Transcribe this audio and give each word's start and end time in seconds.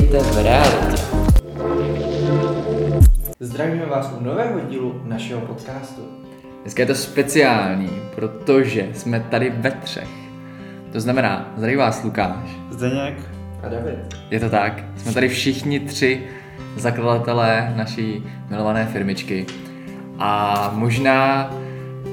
Vítejte 0.00 0.24
v 0.24 0.42
realitě. 0.42 1.02
Zdravíme 3.40 3.86
vás 3.86 4.14
u 4.20 4.24
nového 4.24 4.60
dílu 4.60 5.00
našeho 5.04 5.40
podcastu. 5.40 6.02
Dneska 6.62 6.82
je 6.82 6.86
to 6.86 6.94
speciální, 6.94 7.90
protože 8.14 8.88
jsme 8.92 9.20
tady 9.20 9.50
ve 9.50 9.70
třech. 9.70 10.08
To 10.92 11.00
znamená, 11.00 11.52
zdraví 11.56 11.76
vás 11.76 12.04
Lukáš. 12.04 12.50
Zdeněk. 12.70 13.14
A 13.62 13.68
David. 13.68 14.16
Je 14.30 14.40
to 14.40 14.50
tak, 14.50 14.84
jsme 14.96 15.12
tady 15.12 15.28
všichni 15.28 15.80
tři 15.80 16.22
zakladatelé 16.76 17.72
naší 17.76 18.26
milované 18.50 18.86
firmičky. 18.86 19.46
A 20.18 20.70
možná 20.74 21.50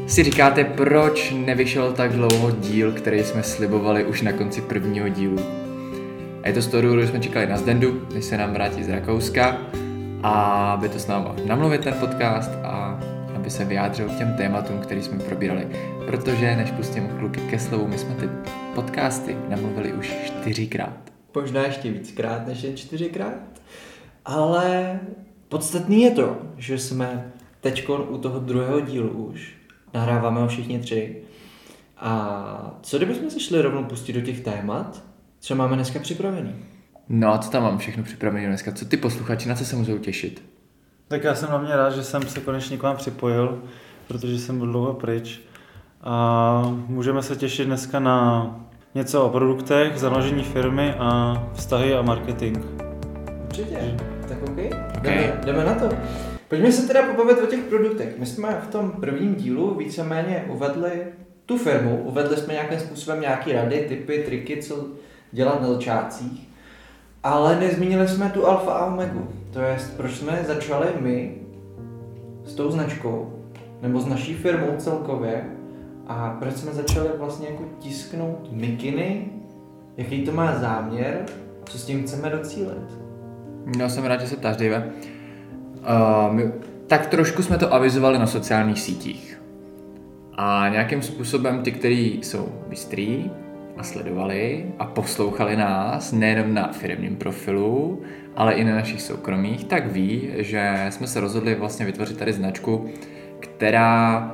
si 0.07 0.23
říkáte, 0.23 0.63
proč 0.63 1.33
nevyšel 1.45 1.93
tak 1.93 2.11
dlouho 2.11 2.51
díl, 2.51 2.91
který 2.91 3.23
jsme 3.23 3.43
slibovali 3.43 4.05
už 4.05 4.21
na 4.21 4.31
konci 4.31 4.61
prvního 4.61 5.09
dílu. 5.09 5.64
A 6.45 6.47
je 6.47 6.53
to 6.53 6.61
z 6.61 6.67
toho 6.67 6.81
důvodu, 6.81 7.01
že 7.01 7.07
jsme 7.07 7.19
čekali 7.19 7.47
na 7.47 7.57
Zdendu, 7.57 8.07
než 8.13 8.25
se 8.25 8.37
nám 8.37 8.53
vrátí 8.53 8.83
z 8.83 8.89
Rakouska, 8.89 9.57
a 10.23 10.31
aby 10.73 10.89
to 10.89 10.99
s 10.99 11.07
námi 11.07 11.29
namluvit 11.45 11.83
ten 11.83 11.93
podcast 11.93 12.51
a 12.63 12.99
aby 13.35 13.49
se 13.49 13.65
vyjádřil 13.65 14.09
k 14.09 14.17
těm 14.17 14.33
tématům, 14.37 14.79
který 14.79 15.01
jsme 15.01 15.19
probírali. 15.19 15.67
Protože 16.05 16.55
než 16.55 16.71
pustím 16.71 17.07
kluky 17.19 17.41
ke 17.41 17.59
slovu, 17.59 17.87
my 17.87 17.97
jsme 17.97 18.15
ty 18.15 18.29
podcasty 18.75 19.37
namluvili 19.49 19.93
už 19.93 20.13
čtyřikrát. 20.25 20.97
Možná 21.35 21.65
ještě 21.65 21.91
víckrát 21.91 22.47
než 22.47 22.63
jen 22.63 22.77
čtyřikrát. 22.77 23.61
Ale 24.25 24.99
podstatný 25.49 26.01
je 26.01 26.11
to, 26.11 26.37
že 26.57 26.79
jsme 26.79 27.31
teď 27.61 27.89
u 27.89 28.17
toho 28.17 28.39
druhého 28.39 28.79
dílu 28.79 29.09
už. 29.09 29.53
Nahráváme 29.93 30.41
ho 30.41 30.47
všichni 30.47 30.79
tři. 30.79 31.17
A 31.97 32.79
co 32.81 32.97
kdybychom 32.97 33.29
se 33.29 33.39
šli 33.39 33.61
rovnou 33.61 33.83
pustit 33.83 34.13
do 34.13 34.21
těch 34.21 34.39
témat, 34.39 35.03
co 35.45 35.55
máme 35.55 35.75
dneska 35.75 35.99
připravený? 35.99 36.55
No 37.09 37.33
a 37.33 37.37
co 37.37 37.51
tam 37.51 37.63
mám 37.63 37.77
všechno 37.77 38.03
připravené 38.03 38.47
dneska? 38.47 38.71
Co 38.71 38.85
ty 38.85 38.97
posluchači, 38.97 39.49
na 39.49 39.55
co 39.55 39.65
se 39.65 39.75
můžou 39.75 39.97
těšit? 39.97 40.43
Tak 41.07 41.23
já 41.23 41.35
jsem 41.35 41.49
hlavně 41.49 41.75
rád, 41.75 41.89
že 41.89 42.03
jsem 42.03 42.21
se 42.21 42.39
konečně 42.39 42.77
k 42.77 42.83
vám 42.83 42.97
připojil, 42.97 43.63
protože 44.07 44.39
jsem 44.39 44.57
byl 44.57 44.67
dlouho 44.67 44.93
pryč. 44.93 45.41
A 46.01 46.75
můžeme 46.87 47.23
se 47.23 47.35
těšit 47.35 47.67
dneska 47.67 47.99
na 47.99 48.49
něco 48.95 49.25
o 49.25 49.29
produktech, 49.29 49.97
založení 49.97 50.43
firmy 50.43 50.93
a 50.99 51.43
vztahy 51.53 51.93
a 51.93 52.01
marketing. 52.01 52.57
Určitě. 53.43 53.97
Tak 54.27 54.37
OK. 54.43 54.49
okay. 54.49 54.69
Jdeme, 55.01 55.41
jdeme 55.45 55.65
na 55.65 55.75
to. 55.75 55.89
Pojďme 56.47 56.71
se 56.71 56.87
teda 56.87 57.03
pobavit 57.03 57.43
o 57.43 57.45
těch 57.45 57.63
produktech. 57.63 58.19
My 58.19 58.25
jsme 58.25 58.61
v 58.67 58.71
tom 58.71 58.91
prvním 58.91 59.35
dílu 59.35 59.75
víceméně 59.75 60.45
uvedli 60.49 61.05
tu 61.45 61.57
firmu, 61.57 62.03
uvedli 62.03 62.37
jsme 62.37 62.53
nějakým 62.53 62.79
způsobem 62.79 63.21
nějaké 63.21 63.53
rady, 63.53 63.85
typy, 63.87 64.23
triky, 64.25 64.57
co 64.57 64.87
dělat 65.31 65.61
na 65.61 65.67
začátcích, 65.67 66.49
ale 67.23 67.59
nezmínili 67.59 68.07
jsme 68.07 68.29
tu 68.29 68.47
alfa 68.47 68.71
a 68.71 68.85
omegu. 68.85 69.27
To 69.53 69.59
je, 69.59 69.77
proč 69.97 70.11
jsme 70.11 70.43
začali 70.47 70.87
my 70.99 71.35
s 72.45 72.55
tou 72.55 72.71
značkou, 72.71 73.33
nebo 73.81 73.99
s 73.99 74.05
naší 74.05 74.33
firmou 74.33 74.77
celkově, 74.77 75.43
a 76.07 76.37
proč 76.39 76.53
jsme 76.53 76.71
začali 76.71 77.09
vlastně 77.17 77.47
jako 77.47 77.63
tisknout 77.79 78.51
mikiny, 78.51 79.27
jaký 79.97 80.21
to 80.21 80.31
má 80.31 80.55
záměr, 80.59 81.25
co 81.65 81.77
s 81.77 81.85
tím 81.85 82.03
chceme 82.03 82.29
docílit. 82.29 82.99
No, 83.77 83.89
jsem 83.89 84.05
rád, 84.05 84.21
že 84.21 84.27
se 84.27 84.35
ptáš, 84.35 84.57
Dave. 84.57 84.91
Uh, 85.79 86.33
my, 86.33 86.51
tak 86.87 87.07
trošku 87.07 87.43
jsme 87.43 87.57
to 87.57 87.73
avizovali 87.73 88.19
na 88.19 88.27
sociálních 88.27 88.79
sítích. 88.79 89.41
A 90.33 90.69
nějakým 90.69 91.01
způsobem 91.01 91.63
ty, 91.63 91.71
kteří 91.71 92.19
jsou 92.23 92.49
bystrý 92.69 93.31
a 93.77 93.83
sledovali 93.83 94.65
a 94.79 94.85
poslouchali 94.85 95.55
nás 95.55 96.11
nejenom 96.11 96.53
na 96.53 96.71
firmním 96.71 97.15
profilu, 97.15 98.01
ale 98.35 98.53
i 98.53 98.63
na 98.63 98.75
našich 98.75 99.01
soukromých, 99.01 99.65
tak 99.65 99.91
ví, 99.91 100.29
že 100.37 100.87
jsme 100.89 101.07
se 101.07 101.19
rozhodli 101.19 101.55
vlastně 101.55 101.85
vytvořit 101.85 102.17
tady 102.17 102.33
značku, 102.33 102.85
která 103.39 104.31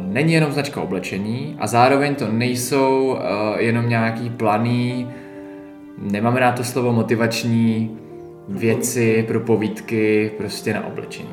není 0.00 0.32
jenom 0.32 0.52
značka 0.52 0.80
oblečení 0.80 1.56
a 1.58 1.66
zároveň 1.66 2.14
to 2.14 2.28
nejsou 2.28 3.18
jenom 3.58 3.88
nějaký 3.88 4.30
planý, 4.30 5.10
nemáme 5.98 6.40
na 6.40 6.52
to 6.52 6.64
slovo 6.64 6.92
motivační 6.92 7.98
věci 8.48 9.24
pro 9.28 9.40
povídky 9.40 10.30
prostě 10.38 10.74
na 10.74 10.86
oblečení. 10.86 11.30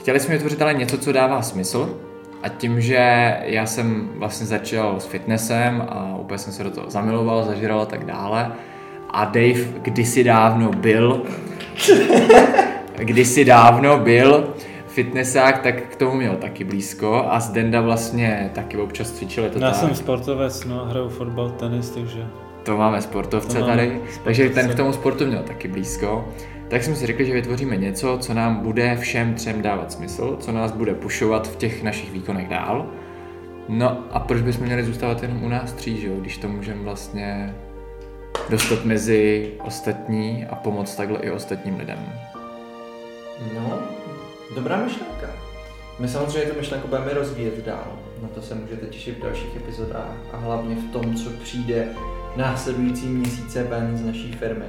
Chtěli 0.00 0.20
jsme 0.20 0.34
vytvořit 0.34 0.62
ale 0.62 0.74
něco, 0.74 0.98
co 0.98 1.12
dává 1.12 1.42
smysl 1.42 2.00
a 2.42 2.48
tím, 2.48 2.80
že 2.80 3.36
já 3.44 3.66
jsem 3.66 4.08
vlastně 4.16 4.46
začal 4.46 5.00
s 5.00 5.06
fitnessem 5.06 5.82
a 5.88 6.16
úplně 6.20 6.38
jsem 6.38 6.52
se 6.52 6.64
do 6.64 6.70
toho 6.70 6.90
zamiloval, 6.90 7.44
zažíral 7.44 7.80
a 7.80 7.86
tak 7.86 8.04
dále 8.04 8.52
a 9.10 9.24
Dave 9.24 9.60
kdysi 9.82 10.24
dávno 10.24 10.70
byl 10.70 11.22
kdysi 12.96 13.44
dávno 13.44 13.98
byl 13.98 14.54
fitnessák, 14.86 15.58
tak 15.62 15.82
k 15.82 15.96
tomu 15.96 16.14
měl 16.14 16.36
taky 16.36 16.64
blízko 16.64 17.24
a 17.28 17.40
z 17.40 17.50
Denda 17.50 17.80
vlastně 17.80 18.50
taky 18.54 18.76
občas 18.76 19.10
cvičil. 19.10 19.44
Je 19.44 19.50
to 19.50 19.58
Já 19.58 19.70
tak. 19.70 19.80
jsem 19.80 19.94
sportovec, 19.94 20.64
no, 20.64 20.84
hraju 20.84 21.08
fotbal, 21.08 21.50
tenis, 21.50 21.90
takže... 21.90 22.26
To 22.62 22.76
máme 22.76 23.02
sportovce 23.02 23.58
To 23.58 23.60
máme 23.60 23.76
tady, 23.76 23.88
sportovce. 23.88 24.20
takže 24.24 24.50
ten 24.50 24.68
k 24.68 24.74
tomu 24.74 24.92
sportu 24.92 25.26
měl 25.26 25.42
taky 25.42 25.68
blízko. 25.68 26.28
Tak 26.68 26.82
jsme 26.82 26.96
si 26.96 27.06
řekli, 27.06 27.26
že 27.26 27.32
vytvoříme 27.32 27.76
něco, 27.76 28.18
co 28.20 28.34
nám 28.34 28.56
bude 28.56 28.96
všem 28.96 29.34
třem 29.34 29.62
dávat 29.62 29.92
smysl, 29.92 30.36
co 30.40 30.52
nás 30.52 30.72
bude 30.72 30.94
pušovat 30.94 31.48
v 31.48 31.56
těch 31.56 31.82
našich 31.82 32.12
výkonech 32.12 32.48
dál. 32.48 32.86
No 33.68 34.04
a 34.10 34.20
proč 34.20 34.42
bychom 34.42 34.66
měli 34.66 34.84
zůstávat 34.84 35.22
jenom 35.22 35.44
u 35.44 35.48
nás 35.48 35.72
tří, 35.72 36.00
že 36.00 36.06
jo, 36.06 36.14
když 36.20 36.38
to 36.38 36.48
můžeme 36.48 36.82
vlastně 36.82 37.54
dostat 38.50 38.84
mezi 38.84 39.52
ostatní 39.64 40.46
a 40.50 40.54
pomoct 40.54 40.96
takhle 40.96 41.18
i 41.18 41.30
ostatním 41.30 41.78
lidem. 41.78 42.12
No, 43.54 43.78
dobrá 44.54 44.76
myšlenka. 44.76 45.26
My 45.98 46.08
samozřejmě 46.08 46.50
tu 46.50 46.58
myšlenku 46.58 46.88
budeme 46.88 47.14
rozvíjet 47.14 47.66
dál. 47.66 47.98
Na 48.22 48.28
to 48.28 48.42
se 48.42 48.54
můžete 48.54 48.86
těšit 48.86 49.18
v 49.18 49.22
dalších 49.22 49.56
epizodách 49.56 50.16
a 50.32 50.36
hlavně 50.36 50.74
v 50.74 50.92
tom, 50.92 51.14
co 51.14 51.30
přijde 51.30 51.88
následující 52.36 53.06
měsíce 53.06 53.62
ven 53.62 53.96
z 53.96 54.04
naší 54.04 54.32
firmy. 54.32 54.66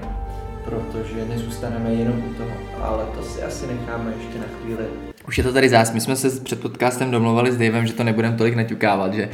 Protože 0.66 1.25
nezůstaneme 1.30 1.94
jenom 1.94 2.24
u 2.30 2.34
toho, 2.34 2.52
ale 2.81 3.06
to 3.16 3.24
si 3.24 3.44
asi 3.44 3.68
necháme 3.68 4.14
ještě 4.18 4.40
na 4.40 4.46
chvíli. 4.62 4.86
Už 5.28 5.38
je 5.38 5.44
to 5.44 5.53
tady 5.53 5.70
zás. 5.70 5.94
My 5.94 6.02
jsme 6.02 6.16
se 6.16 6.40
před 6.44 6.62
podcastem 6.62 7.12
domluvali 7.12 7.52
s 7.52 7.58
Davem, 7.58 7.88
že 7.88 7.94
to 7.94 8.03
nebudeme 8.03 8.38
tolik 8.38 8.56
naťukávat, 8.56 9.14
že 9.14 9.30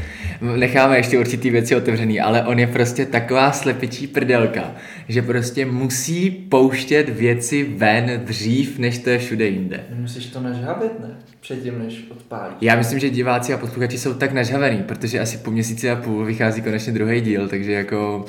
necháme 0.56 0.98
ještě 0.98 1.20
určitý 1.20 1.50
věci 1.50 1.76
otevřený, 1.76 2.22
ale 2.22 2.44
on 2.44 2.60
je 2.60 2.68
prostě 2.68 3.06
taková 3.06 3.52
slepičí 3.52 4.08
prdelka, 4.08 4.72
že 5.08 5.22
prostě 5.22 5.66
musí 5.66 6.32
pouštět 6.32 7.10
věci 7.10 7.64
ven 7.64 8.22
dřív, 8.24 8.80
než 8.80 8.98
to 8.98 9.10
je 9.10 9.18
všude 9.18 9.48
jinde. 9.48 9.84
Musíš 9.96 10.26
to 10.26 10.40
nažhavit, 10.42 11.00
ne? 11.00 11.10
Předtím, 11.40 11.80
než 11.80 12.06
odpálíš. 12.12 12.56
Já 12.62 12.76
myslím, 12.76 13.00
že 13.00 13.10
diváci 13.10 13.54
a 13.54 13.58
posluchači 13.58 13.98
jsou 13.98 14.14
tak 14.14 14.34
nažhavený, 14.34 14.84
protože 14.84 15.20
asi 15.20 15.38
po 15.38 15.52
měsíci 15.52 15.90
a 15.90 15.96
půl 15.96 16.26
vychází 16.26 16.62
konečně 16.62 16.94
druhý 16.94 17.22
díl, 17.22 17.48
takže 17.48 17.72
jako 17.72 18.26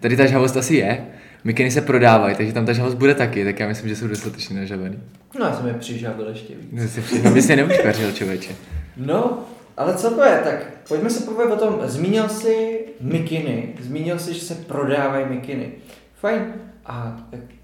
tady 0.00 0.16
ta 0.16 0.26
žhavost 0.26 0.56
asi 0.56 0.76
je. 0.76 0.98
Mikiny 1.46 1.70
se 1.70 1.80
prodávají, 1.80 2.36
takže 2.36 2.52
tam 2.52 2.66
ta 2.66 2.72
žhavost 2.72 2.96
bude 2.96 3.14
taky, 3.14 3.44
tak 3.44 3.60
já 3.60 3.68
myslím, 3.68 3.88
že 3.88 3.96
jsou 3.96 4.08
dostatečně 4.08 4.60
nažhavený. 4.60 4.98
No, 5.38 5.46
já 5.46 5.56
jsem 5.56 5.66
je 5.66 5.74
přižavil 5.74 6.28
ještě 6.28 6.54
víc. 6.54 6.98
No, 7.24 7.30
by 7.30 7.42
se 7.42 7.56
neuškařil, 7.56 8.12
člověče. 8.12 8.54
No, 8.96 9.44
ale 9.76 9.94
co 9.94 10.10
to 10.10 10.24
je, 10.24 10.40
tak 10.44 10.66
pojďme 10.88 11.10
se 11.10 11.24
pobavit 11.24 11.52
o 11.52 11.56
tom. 11.56 11.80
Zmínil 11.84 12.28
jsi 12.28 12.80
mikiny, 13.00 13.74
zmínil 13.80 14.18
jsi, 14.18 14.34
že 14.34 14.40
se 14.40 14.54
prodávají 14.54 15.26
mikiny. 15.28 15.72
Fajn. 16.14 16.54
A 16.86 17.16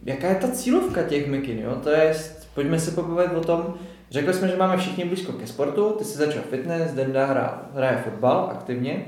jaká 0.04 0.28
je 0.28 0.34
ta 0.34 0.48
cílovka 0.48 1.02
těch 1.02 1.28
mikin, 1.28 1.58
jo? 1.58 1.74
To 1.82 1.90
je, 1.90 2.14
pojďme 2.54 2.78
se 2.78 2.90
pobavit 2.90 3.32
o 3.32 3.40
tom, 3.40 3.74
řekli 4.10 4.34
jsme, 4.34 4.48
že 4.48 4.56
máme 4.56 4.76
všichni 4.76 5.04
blízko 5.04 5.32
ke 5.32 5.46
sportu, 5.46 5.90
ty 5.90 6.04
jsi 6.04 6.18
začal 6.18 6.42
fitness, 6.50 6.92
Denda 6.92 7.26
hra, 7.26 7.70
hraje 7.74 7.98
fotbal 8.04 8.48
aktivně. 8.52 9.06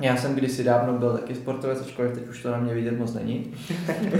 Já 0.00 0.16
jsem 0.16 0.34
kdysi 0.34 0.64
dávno 0.64 0.92
byl 0.92 1.12
taky 1.12 1.34
sportovec, 1.34 1.80
ačkoliv 1.80 2.12
teď 2.12 2.28
už 2.28 2.42
to 2.42 2.50
na 2.50 2.58
mě 2.58 2.74
vidět 2.74 2.98
moc 2.98 3.14
není. 3.14 3.54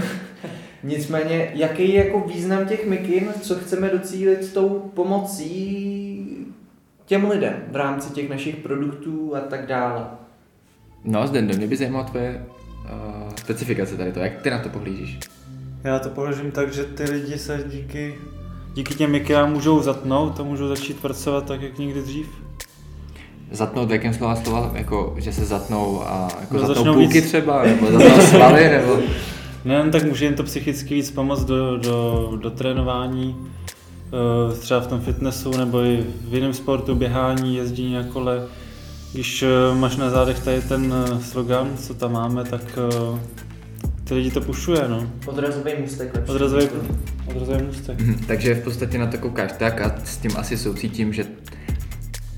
Nicméně, 0.83 1.51
jaký 1.53 1.93
je 1.93 2.05
jako 2.05 2.19
význam 2.19 2.65
těch 2.65 2.87
mikin, 2.87 3.33
co 3.41 3.55
chceme 3.55 3.89
docílit 3.89 4.43
s 4.43 4.53
tou 4.53 4.91
pomocí 4.93 6.47
těm 7.05 7.29
lidem 7.29 7.53
v 7.71 7.75
rámci 7.75 8.13
těch 8.13 8.29
našich 8.29 8.55
produktů 8.55 9.35
a 9.35 9.39
tak 9.39 9.65
dále. 9.65 10.05
No, 11.03 11.27
Zdendo, 11.27 11.53
mě 11.53 11.67
by 11.67 11.77
zajímala 11.77 12.03
tvoje 12.03 12.45
uh, 12.47 13.33
specifikace 13.35 13.97
tady 13.97 14.11
to, 14.11 14.19
jak 14.19 14.41
ty 14.41 14.49
na 14.49 14.59
to 14.59 14.69
pohlížíš? 14.69 15.19
Já 15.83 15.99
to 15.99 16.09
položím 16.09 16.51
tak, 16.51 16.73
že 16.73 16.83
ty 16.83 17.03
lidi 17.03 17.37
se 17.37 17.63
díky, 17.67 18.15
díky 18.73 18.95
těm 18.95 19.11
mikinám 19.11 19.53
můžou 19.53 19.81
zatnout 19.81 20.39
a 20.39 20.43
můžou 20.43 20.67
začít 20.67 20.99
pracovat 21.01 21.45
tak, 21.45 21.61
jak 21.61 21.77
nikdy 21.77 22.01
dřív. 22.01 22.46
Zatnout, 23.51 23.89
v 23.89 23.91
jakém 23.91 24.13
slova 24.13 24.35
slova, 24.35 24.71
jako, 24.73 25.15
že 25.17 25.33
se 25.33 25.45
zatnou 25.45 26.01
a 26.07 26.27
jako 26.41 26.53
No, 26.53 26.59
zatnou 26.59 26.75
začnou 26.75 26.93
půlky 26.93 27.21
víc- 27.21 27.25
třeba, 27.27 27.63
nebo 27.63 27.91
zatnou 27.91 28.21
svaly, 28.29 28.69
nebo... 28.69 28.97
Nejen 29.65 29.91
tak 29.91 30.03
může 30.03 30.25
jim 30.25 30.33
to 30.33 30.43
psychicky 30.43 30.93
víc 30.93 31.11
pomoct 31.11 31.43
do, 31.45 31.77
do, 31.77 32.31
do 32.41 32.49
trénování, 32.49 33.35
eh, 34.07 34.57
třeba 34.59 34.79
v 34.79 34.87
tom 34.87 35.01
fitnessu 35.01 35.57
nebo 35.57 35.81
i 35.83 36.03
v 36.29 36.33
jiném 36.33 36.53
sportu, 36.53 36.95
běhání, 36.95 37.55
jezdění 37.55 37.93
na 37.93 38.03
kole. 38.03 38.47
Když 39.13 39.43
eh, 39.43 39.75
máš 39.75 39.95
na 39.95 40.09
zádech 40.09 40.39
tady 40.39 40.61
ten 40.61 40.93
eh, 40.93 41.23
slogan, 41.23 41.69
co 41.77 41.93
tam 41.93 42.11
máme, 42.11 42.43
tak 42.43 42.61
ty 44.03 44.13
lidi 44.13 44.31
to 44.31 44.41
pušuje, 44.41 44.81
no. 44.87 45.09
Odrazový 45.25 45.71
můstek 45.81 46.15
lepší. 46.15 46.31
Odrazový, 46.31 46.67
odrazový 47.29 47.63
můstek. 47.63 47.99
Mhm, 47.99 48.19
takže 48.27 48.55
v 48.55 48.63
podstatě 48.63 48.97
na 48.97 49.07
to 49.07 49.17
koukáš 49.17 49.51
tak 49.59 49.81
a 49.81 49.95
s 50.03 50.17
tím 50.17 50.31
asi 50.37 50.57
soucítím, 50.57 51.13
že 51.13 51.25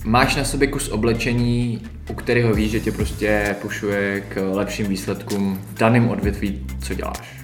máš 0.03 0.35
na 0.35 0.43
sobě 0.43 0.67
kus 0.67 0.89
oblečení, 0.89 1.81
u 2.09 2.13
kterého 2.13 2.53
víš, 2.53 2.71
že 2.71 2.79
tě 2.79 2.91
prostě 2.91 3.55
pušuje 3.61 4.21
k 4.21 4.51
lepším 4.53 4.87
výsledkům 4.87 5.61
v 5.75 5.77
daném 5.79 6.09
odvětví, 6.09 6.65
co 6.83 6.93
děláš. 6.93 7.39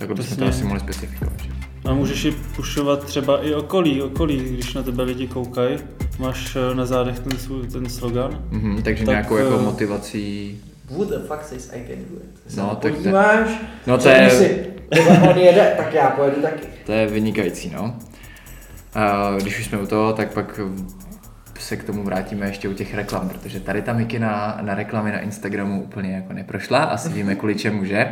Bychom 0.00 0.16
to 0.16 0.22
Přesně. 0.22 0.46
asi 0.46 0.64
mohli 0.64 0.80
specifikovat. 0.80 1.40
Že? 1.42 1.50
A 1.84 1.94
můžeš 1.94 2.24
ji 2.24 2.32
pušovat 2.56 3.04
třeba 3.04 3.44
i 3.46 3.54
okolí, 3.54 4.02
okolí, 4.02 4.36
když 4.38 4.74
na 4.74 4.82
tebe 4.82 5.02
lidi 5.02 5.26
koukají. 5.26 5.76
Máš 6.18 6.56
eh, 6.56 6.74
na 6.74 6.86
zádech 6.86 7.18
ten, 7.18 7.38
svůj, 7.38 7.66
ten 7.66 7.88
slogan. 7.88 8.44
Mhm, 8.50 8.82
takže 8.82 9.04
Tak, 9.04 9.12
nějakou 9.12 9.36
jako 9.36 9.58
eh, 9.60 9.62
motivací. 9.62 10.58
Who 10.90 11.04
the 11.04 11.14
fuck 11.28 11.42
says 11.44 11.70
I 11.72 11.78
can 11.86 11.96
do 12.10 12.16
it? 12.24 12.56
No, 12.56 12.78
tak 12.82 12.92
to- 12.92 12.98
podíváš, 12.98 13.48
no 13.86 13.98
to 13.98 14.08
je- 14.08 14.30
si, 14.30 14.66
"Třeba 14.90 15.30
on 15.30 15.38
jede, 15.38 15.74
tak 15.76 15.94
já 15.94 16.10
pojedu 16.10 16.42
taky. 16.42 16.66
To 16.86 16.92
je 16.92 17.06
vynikající, 17.06 17.70
no. 17.74 17.94
A 18.94 19.30
když 19.40 19.58
už 19.58 19.64
jsme 19.66 19.78
u 19.78 19.86
toho, 19.86 20.12
tak 20.12 20.32
pak 20.34 20.60
se 21.72 21.76
k 21.76 21.84
tomu 21.84 22.02
vrátíme 22.02 22.46
ještě 22.46 22.68
u 22.68 22.72
těch 22.72 22.94
reklam, 22.94 23.28
protože 23.28 23.60
tady 23.60 23.82
ta 23.82 23.92
mikina 23.92 24.58
na 24.62 24.74
reklamy 24.74 25.12
na 25.12 25.20
Instagramu 25.20 25.82
úplně 25.82 26.12
jako 26.12 26.32
neprošla, 26.32 26.78
asi 26.78 27.08
víme 27.08 27.34
kvůli 27.34 27.54
čemu, 27.54 27.84
že? 27.84 28.08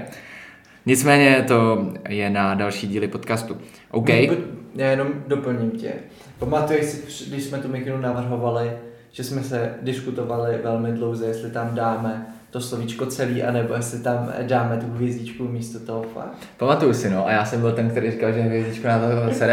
Nicméně 0.86 1.44
to 1.48 1.88
je 2.08 2.30
na 2.30 2.54
další 2.54 2.88
díly 2.88 3.08
podcastu. 3.08 3.56
OK, 3.90 4.08
No, 4.08 4.34
Já 4.74 4.86
jenom 4.86 5.08
doplním 5.26 5.70
tě. 5.70 5.92
Pamatuješ 6.38 6.84
si, 6.84 7.30
když 7.30 7.44
jsme 7.44 7.58
tu 7.58 7.68
mikinu 7.68 8.00
navrhovali, 8.00 8.72
že 9.12 9.24
jsme 9.24 9.42
se 9.42 9.74
diskutovali 9.82 10.58
velmi 10.64 10.92
dlouze, 10.92 11.26
jestli 11.26 11.50
tam 11.50 11.74
dáme 11.74 12.26
to 12.50 12.60
slovíčko 12.60 13.06
celý, 13.06 13.42
anebo 13.42 13.74
jestli 13.74 14.00
tam 14.00 14.32
dáme 14.42 14.76
tu 14.76 14.86
hvězdičku 14.86 15.48
místo 15.48 15.80
toho 15.80 16.02
fakt. 16.02 16.36
pamatuju 16.56 16.94
si, 16.94 17.10
no, 17.10 17.26
a 17.26 17.32
já 17.32 17.44
jsem 17.44 17.60
byl 17.60 17.72
ten, 17.72 17.90
který 17.90 18.10
říkal, 18.10 18.32
že 18.32 18.40
hvězdičku 18.40 18.86
na 18.86 18.98
to 18.98 19.06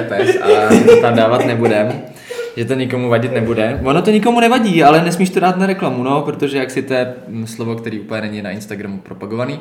pes 0.10 0.38
a 0.42 0.70
tam 1.02 1.16
dávat 1.16 1.46
nebudem, 1.46 1.92
že 2.58 2.66
to 2.66 2.74
nikomu 2.74 3.10
vadit 3.10 3.34
nebude. 3.34 3.80
Ono 3.84 4.02
to 4.02 4.12
nikomu 4.12 4.40
nevadí, 4.40 4.84
ale 4.84 5.04
nesmíš 5.04 5.30
to 5.30 5.40
dát 5.40 5.58
na 5.58 5.68
reklamu, 5.68 6.04
no, 6.04 6.22
protože 6.22 6.58
jak 6.58 6.72
si 6.72 6.82
to 6.82 6.94
je 6.94 7.14
mm, 7.28 7.48
slovo, 7.48 7.76
který 7.76 8.00
úplně 8.00 8.22
není 8.22 8.42
na 8.42 8.50
Instagramu 8.50 9.00
propagovaný 9.00 9.60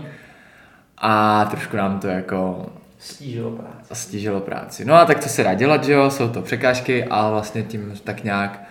a 0.98 1.44
trošku 1.44 1.76
nám 1.76 2.00
to 2.00 2.06
jako 2.08 2.66
Stížilo 2.98 3.50
práci. 3.50 3.88
stížilo 3.92 4.40
práci. 4.40 4.84
No 4.84 4.94
a 4.94 5.04
tak 5.04 5.20
co 5.20 5.28
se 5.28 5.44
dá 5.44 5.54
dělat, 5.54 5.84
že 5.84 5.92
jo, 5.92 6.10
jsou 6.10 6.28
to 6.28 6.42
překážky 6.42 7.04
a 7.04 7.30
vlastně 7.30 7.62
tím 7.62 7.94
tak 8.04 8.24
nějak 8.24 8.62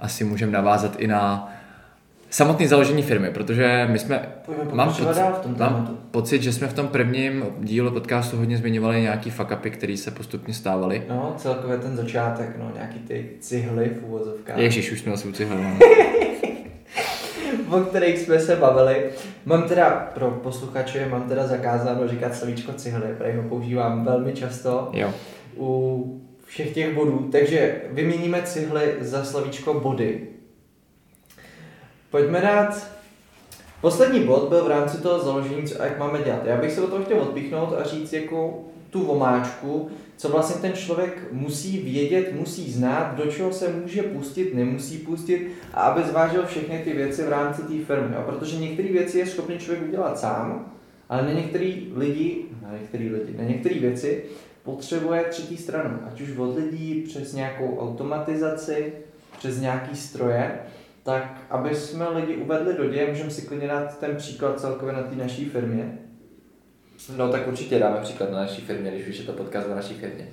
asi 0.00 0.24
můžeme 0.24 0.52
navázat 0.52 0.96
i 0.98 1.06
na 1.06 1.53
samotné 2.34 2.68
založení 2.68 3.02
firmy, 3.02 3.30
protože 3.30 3.88
my 3.90 3.98
jsme, 3.98 4.28
Pojďme 4.46 4.74
mám, 4.74 4.94
dál 5.14 5.32
v 5.32 5.42
tom 5.42 5.56
mám 5.58 5.98
pocit, 6.10 6.42
že 6.42 6.52
jsme 6.52 6.68
v 6.68 6.72
tom 6.72 6.88
prvním 6.88 7.44
dílu 7.60 7.90
podcastu 7.90 8.36
hodně 8.36 8.56
zmiňovali 8.56 9.00
nějaký 9.00 9.30
fuck 9.30 9.50
upy, 9.50 9.70
které 9.70 9.96
se 9.96 10.10
postupně 10.10 10.54
stávaly. 10.54 11.02
No, 11.08 11.34
celkově 11.36 11.78
ten 11.78 11.96
začátek, 11.96 12.48
no, 12.58 12.70
nějaký 12.74 12.98
ty 12.98 13.30
cihly 13.40 13.90
v 14.00 14.04
úvozovkách, 14.04 14.58
Ježíš, 14.58 14.92
už 14.92 15.00
jsme 15.00 15.12
asi 15.12 15.28
u 15.28 15.32
cihle, 15.32 15.56
no. 15.56 15.78
o 17.78 17.80
kterých 17.80 18.18
jsme 18.18 18.38
se 18.38 18.56
bavili. 18.56 19.04
Mám 19.44 19.62
teda, 19.62 20.10
pro 20.14 20.30
posluchače, 20.30 21.08
mám 21.08 21.22
teda 21.22 21.46
zakázáno 21.46 22.08
říkat 22.08 22.34
slovíčko 22.34 22.72
cihly, 22.72 23.08
protože 23.18 23.36
ho 23.36 23.48
používám 23.48 24.04
velmi 24.04 24.32
často. 24.32 24.90
Jo. 24.92 25.12
u 25.56 26.20
všech 26.44 26.74
těch 26.74 26.94
bodů. 26.94 27.28
Takže 27.32 27.74
vyměníme 27.90 28.42
cihly 28.42 28.94
za 29.00 29.24
slovíčko 29.24 29.74
body. 29.74 30.33
Pojďme 32.14 32.40
dát... 32.40 32.86
Poslední 33.80 34.20
bod 34.20 34.48
byl 34.48 34.64
v 34.64 34.68
rámci 34.68 34.98
toho 34.98 35.20
založení, 35.20 35.68
co 35.68 35.82
jak 35.82 35.98
máme 35.98 36.22
dělat. 36.22 36.44
Já 36.44 36.56
bych 36.56 36.72
se 36.72 36.80
o 36.80 36.86
toho 36.86 37.04
chtěl 37.04 37.20
odpíchnout 37.20 37.72
a 37.72 37.84
říct 37.84 38.12
jako 38.12 38.64
tu 38.90 39.06
vomáčku, 39.06 39.90
co 40.16 40.28
vlastně 40.28 40.60
ten 40.60 40.72
člověk 40.72 41.32
musí 41.32 41.78
vědět, 41.78 42.32
musí 42.32 42.72
znát, 42.72 43.16
do 43.16 43.26
čeho 43.26 43.52
se 43.52 43.68
může 43.68 44.02
pustit, 44.02 44.54
nemusí 44.54 44.98
pustit 44.98 45.48
a 45.74 45.80
aby 45.80 46.02
zvážil 46.02 46.46
všechny 46.46 46.78
ty 46.78 46.92
věci 46.92 47.22
v 47.22 47.28
rámci 47.28 47.62
té 47.62 47.84
firmy. 47.84 48.14
Jo? 48.14 48.22
Protože 48.26 48.56
některé 48.56 48.88
věci 48.88 49.18
je 49.18 49.26
schopný 49.26 49.58
člověk 49.58 49.88
udělat 49.88 50.18
sám, 50.18 50.72
ale 51.08 51.22
na 51.22 51.32
některé 51.32 51.72
lidi, 51.94 52.44
na 52.62 52.78
některé 52.78 53.04
lidi, 53.04 53.38
na 53.38 53.44
některé 53.44 53.80
věci 53.80 54.24
potřebuje 54.62 55.24
třetí 55.24 55.56
stranu, 55.56 55.98
ať 56.06 56.20
už 56.20 56.36
od 56.36 56.56
lidí 56.56 57.04
přes 57.08 57.32
nějakou 57.32 57.78
automatizaci, 57.78 58.92
přes 59.38 59.60
nějaký 59.60 59.96
stroje, 59.96 60.58
tak 61.04 61.40
aby 61.50 61.74
jsme 61.74 62.08
lidi 62.08 62.36
uvedli 62.36 62.74
do 62.74 62.88
děje, 62.88 63.08
můžeme 63.08 63.30
si 63.30 63.42
klidně 63.42 63.68
dát 63.68 63.98
ten 63.98 64.16
příklad 64.16 64.60
celkově 64.60 64.94
na 64.94 65.02
té 65.02 65.16
naší 65.16 65.44
firmě. 65.44 65.98
No 67.16 67.28
tak 67.28 67.48
určitě 67.48 67.78
dáme 67.78 67.96
příklad 68.00 68.30
na 68.30 68.38
naší 68.38 68.62
firmě, 68.62 68.90
když 68.90 69.08
už 69.08 69.18
je 69.18 69.24
to 69.24 69.32
podcast 69.32 69.68
na 69.68 69.74
naší 69.74 69.94
firmě. 69.94 70.28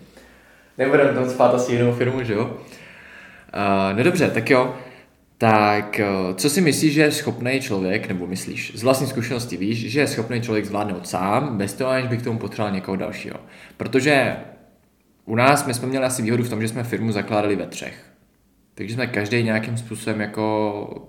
Nebudeme 0.78 1.14
tam 1.14 1.30
spát 1.30 1.54
asi 1.54 1.72
jinou 1.72 1.94
firmu, 1.94 2.24
že 2.24 2.34
jo? 2.34 2.44
Uh, 2.46 3.98
no 3.98 4.04
dobře, 4.04 4.30
tak 4.30 4.50
jo. 4.50 4.76
Tak 5.38 6.00
uh, 6.30 6.36
co 6.36 6.50
si 6.50 6.62
myslíš, 6.62 6.94
že 6.94 7.02
je 7.02 7.12
schopný 7.12 7.62
člověk, 7.62 8.08
nebo 8.08 8.28
myslíš, 8.28 8.72
z 8.76 8.84
vlastní 8.84 9.08
zkušenosti 9.08 9.58
víš, 9.58 9.92
že 9.92 10.00
je 10.00 10.08
schopný 10.08 10.42
člověk 10.42 10.66
zvládnout 10.66 11.08
sám, 11.08 11.58
bez 11.58 11.74
toho, 11.74 11.90
aniž 11.90 12.08
by 12.08 12.18
k 12.18 12.24
tomu 12.24 12.40
potřeboval 12.40 12.76
někoho 12.76 12.98
dalšího? 12.98 13.36
Protože 13.78 14.36
u 15.26 15.36
nás 15.36 15.66
my 15.66 15.74
jsme 15.74 15.88
měli 15.88 16.06
asi 16.06 16.22
výhodu 16.22 16.44
v 16.44 16.50
tom, 16.50 16.62
že 16.62 16.68
jsme 16.68 16.84
firmu 16.84 17.12
zakládali 17.12 17.56
ve 17.56 17.68
třech. 17.68 18.11
Takže 18.76 18.94
jsme 18.94 19.08
každý 19.08 19.44
nějakým 19.44 19.78
způsobem 19.78 20.22
jako 20.22 21.08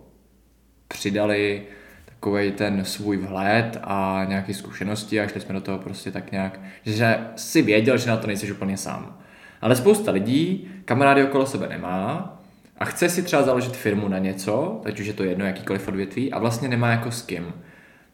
přidali 0.88 1.62
takový 2.04 2.52
ten 2.52 2.84
svůj 2.84 3.16
vhled 3.16 3.78
a 3.82 4.24
nějaké 4.28 4.54
zkušenosti 4.54 5.20
a 5.20 5.28
šli 5.28 5.40
jsme 5.40 5.54
do 5.54 5.60
toho 5.60 5.78
prostě 5.78 6.10
tak 6.10 6.32
nějak, 6.32 6.60
že 6.84 7.18
si 7.36 7.62
věděl, 7.62 7.98
že 7.98 8.10
na 8.10 8.16
to 8.16 8.26
nejsi 8.26 8.52
úplně 8.52 8.76
sám. 8.76 9.18
Ale 9.60 9.76
spousta 9.76 10.10
lidí 10.10 10.70
kamarády 10.84 11.24
okolo 11.24 11.46
sebe 11.46 11.68
nemá 11.68 12.38
a 12.78 12.84
chce 12.84 13.08
si 13.08 13.22
třeba 13.22 13.42
založit 13.42 13.76
firmu 13.76 14.08
na 14.08 14.18
něco, 14.18 14.80
ať 14.84 15.00
už 15.00 15.06
je 15.06 15.12
to 15.12 15.24
jedno 15.24 15.44
jakýkoliv 15.44 15.88
odvětví 15.88 16.32
a 16.32 16.38
vlastně 16.38 16.68
nemá 16.68 16.90
jako 16.90 17.10
s 17.10 17.22
kým. 17.22 17.52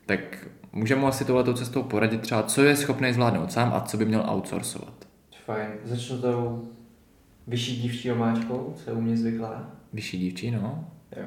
Tak 0.06 0.21
můžeme 0.73 1.00
mu 1.00 1.06
asi 1.06 1.25
touhletou 1.25 1.53
cestou 1.53 1.83
poradit 1.83 2.21
třeba, 2.21 2.43
co 2.43 2.65
je 2.65 2.77
schopný 2.77 3.12
zvládnout 3.12 3.53
sám 3.53 3.73
a 3.75 3.81
co 3.81 3.97
by 3.97 4.05
měl 4.05 4.25
outsourcovat. 4.31 4.95
Fajn. 5.45 5.69
Začnu 5.85 6.19
tou 6.19 6.69
vyšší 7.49 7.83
dívčí 7.83 8.12
omáčkou, 8.12 8.75
co 8.77 8.91
je 8.91 8.97
u 8.97 9.00
mě 9.00 9.17
zvyklá. 9.17 9.71
Vyšší 9.93 10.19
dívčí, 10.19 10.50
no. 10.50 10.89
Jo. 11.17 11.25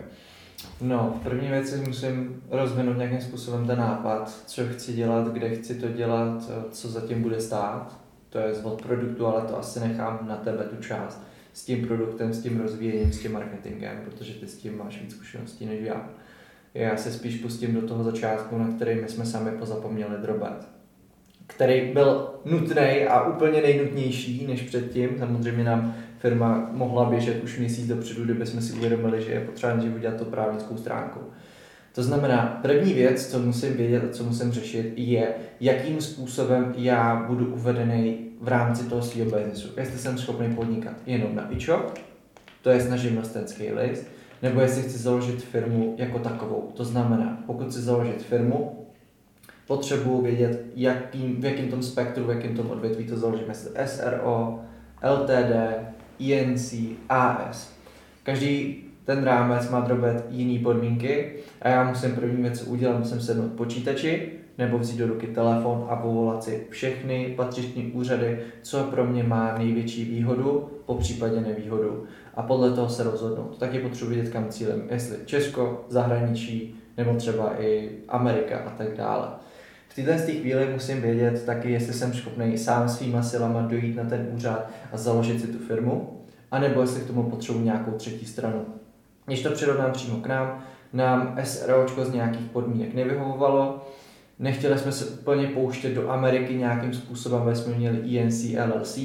No, 0.81 1.15
v 1.19 1.23
první 1.23 1.47
věci 1.47 1.83
musím 1.87 2.43
rozvinout 2.49 2.97
nějakým 2.97 3.21
způsobem 3.21 3.67
ten 3.67 3.79
nápad, 3.79 4.43
co 4.45 4.67
chci 4.67 4.93
dělat, 4.93 5.27
kde 5.27 5.55
chci 5.55 5.75
to 5.75 5.87
dělat, 5.87 6.51
co 6.71 6.87
zatím 6.87 7.21
bude 7.21 7.41
stát. 7.41 7.99
To 8.29 8.37
je 8.37 8.53
od 8.53 8.81
produktu, 8.81 9.25
ale 9.25 9.41
to 9.41 9.59
asi 9.59 9.79
nechám 9.79 10.19
na 10.27 10.35
tebe 10.35 10.63
tu 10.63 10.83
část. 10.83 11.23
S 11.53 11.65
tím 11.65 11.87
produktem, 11.87 12.33
s 12.33 12.43
tím 12.43 12.59
rozvíjením, 12.61 13.13
s 13.13 13.19
tím 13.19 13.33
marketingem, 13.33 14.01
protože 14.05 14.33
ty 14.33 14.47
s 14.47 14.57
tím 14.57 14.77
máš 14.77 15.01
víc 15.01 15.11
zkušeností 15.11 15.65
než 15.65 15.81
já. 15.81 16.09
Já 16.73 16.97
se 16.97 17.11
spíš 17.11 17.37
pustím 17.37 17.73
do 17.73 17.87
toho 17.87 18.03
začátku, 18.03 18.57
na 18.57 18.67
který 18.67 19.01
my 19.01 19.09
jsme 19.09 19.25
sami 19.25 19.51
pozapomněli 19.51 20.17
drobet. 20.21 20.67
Který 21.47 21.93
byl 21.93 22.29
nutný 22.45 23.05
a 23.09 23.27
úplně 23.27 23.61
nejnutnější 23.61 24.47
než 24.47 24.61
předtím. 24.61 25.09
Samozřejmě 25.19 25.63
nám 25.63 25.95
firma 26.21 26.69
mohla 26.71 27.05
běžet 27.05 27.43
už 27.43 27.59
měsíc 27.59 27.87
dopředu, 27.87 28.23
kdyby 28.23 28.45
jsme 28.45 28.61
si 28.61 28.73
uvědomili, 28.73 29.21
že 29.21 29.31
je 29.31 29.39
potřeba 29.39 29.73
nejdřív 29.73 29.95
udělat 29.95 30.17
to 30.17 30.25
právnickou 30.25 30.77
stránku. 30.77 31.19
To 31.95 32.03
znamená, 32.03 32.59
první 32.61 32.93
věc, 32.93 33.31
co 33.31 33.39
musím 33.39 33.73
vědět 33.73 34.03
a 34.03 34.13
co 34.13 34.23
musím 34.23 34.51
řešit, 34.51 34.93
je, 34.95 35.27
jakým 35.59 36.01
způsobem 36.01 36.73
já 36.77 37.25
budu 37.27 37.53
uvedený 37.53 38.17
v 38.41 38.47
rámci 38.47 38.83
toho 38.83 39.01
svého 39.01 39.31
biznesu. 39.31 39.69
Jestli 39.77 39.99
jsem 39.99 40.17
schopný 40.17 40.55
podnikat 40.55 40.93
jenom 41.05 41.35
na 41.35 41.53
e-shop, 41.55 41.99
to 42.61 42.69
je 42.69 42.89
na 42.89 42.95
živnostenský 42.95 43.71
list, 43.71 44.07
nebo 44.41 44.61
jestli 44.61 44.81
chci 44.81 44.97
založit 44.97 45.43
firmu 45.43 45.95
jako 45.97 46.19
takovou. 46.19 46.71
To 46.73 46.85
znamená, 46.85 47.43
pokud 47.45 47.67
chci 47.67 47.81
založit 47.81 48.23
firmu, 48.23 48.87
potřebuji 49.67 50.21
vědět, 50.21 50.65
jakým, 50.75 51.41
v 51.41 51.45
jakém 51.45 51.69
tom 51.69 51.83
spektru, 51.83 52.23
v 52.25 52.29
jakém 52.29 52.55
tom 52.55 52.71
odvětví 52.71 53.05
to 53.05 53.17
založíme. 53.17 53.47
Jestli 53.47 53.71
SRO, 53.85 54.59
LTD, 55.13 55.53
INC, 56.21 56.73
AS. 57.09 57.73
Každý 58.23 58.83
ten 59.05 59.23
rámec 59.23 59.69
má 59.69 59.79
drobet 59.79 60.25
jiný 60.29 60.59
podmínky 60.59 61.33
a 61.61 61.69
já 61.69 61.83
musím 61.83 62.15
první 62.15 62.41
věc 62.41 62.59
co 62.59 62.65
udělat, 62.65 62.99
musím 62.99 63.21
sednout 63.21 63.51
počítači 63.51 64.31
nebo 64.57 64.77
vzít 64.79 64.97
do 64.97 65.07
ruky 65.07 65.27
telefon 65.27 65.87
a 65.89 65.95
povolat 65.95 66.43
si 66.43 66.67
všechny 66.69 67.33
patřičné 67.37 67.83
úřady, 67.93 68.39
co 68.61 68.83
pro 68.83 69.05
mě 69.05 69.23
má 69.23 69.55
největší 69.57 70.05
výhodu, 70.05 70.69
po 70.85 70.95
případě 70.95 71.41
nevýhodu 71.41 72.05
a 72.35 72.41
podle 72.41 72.71
toho 72.71 72.89
se 72.89 73.03
rozhodnout. 73.03 73.57
Taky 73.57 73.79
potřebuji 73.79 74.15
vědět, 74.15 74.31
kam 74.31 74.49
cílem, 74.49 74.83
jestli 74.91 75.17
Česko, 75.25 75.85
zahraničí, 75.89 76.75
nebo 76.97 77.15
třeba 77.15 77.61
i 77.61 77.89
Amerika 78.07 78.57
a 78.57 78.69
tak 78.69 78.97
dále. 78.97 79.27
V 79.91 79.95
této 79.95 80.23
chvíli 80.23 80.69
musím 80.73 81.01
vědět 81.01 81.45
taky, 81.45 81.71
jestli 81.71 81.93
jsem 81.93 82.13
schopný 82.13 82.57
sám 82.57 82.89
svýma 82.89 83.23
silama 83.23 83.61
dojít 83.61 83.95
na 83.95 84.03
ten 84.03 84.27
úřad 84.33 84.69
a 84.91 84.97
založit 84.97 85.41
si 85.41 85.47
tu 85.47 85.57
firmu, 85.57 86.21
anebo 86.51 86.81
jestli 86.81 87.01
k 87.01 87.07
tomu 87.07 87.29
potřebuji 87.29 87.59
nějakou 87.59 87.91
třetí 87.91 88.25
stranu. 88.25 88.65
Když 89.25 89.43
to 89.43 89.51
přirovnám 89.51 89.91
přímo 89.91 90.17
k 90.17 90.27
nám, 90.27 90.63
nám 90.93 91.37
SROčko 91.43 92.05
z 92.05 92.13
nějakých 92.13 92.45
podmínek 92.45 92.93
nevyhovovalo, 92.93 93.81
Nechtěli 94.39 94.79
jsme 94.79 94.91
se 94.91 95.05
úplně 95.05 95.47
pouštět 95.47 95.93
do 95.93 96.09
Ameriky 96.09 96.55
nějakým 96.55 96.93
způsobem, 96.93 97.41
aby 97.41 97.55
jsme 97.55 97.73
měli 97.73 98.17
ENC 98.17 98.43
LLC. 98.43 98.99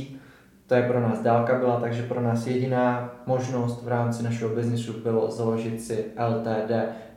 To 0.66 0.74
je 0.74 0.82
pro 0.82 1.00
nás 1.00 1.20
dálka 1.20 1.58
byla, 1.58 1.80
takže 1.80 2.02
pro 2.02 2.22
nás 2.22 2.46
jediná 2.46 3.14
možnost 3.26 3.82
v 3.82 3.88
rámci 3.88 4.22
našeho 4.22 4.54
biznisu 4.54 4.92
bylo 5.02 5.30
založit 5.30 5.80
si 5.80 6.04
LTD 6.28 6.70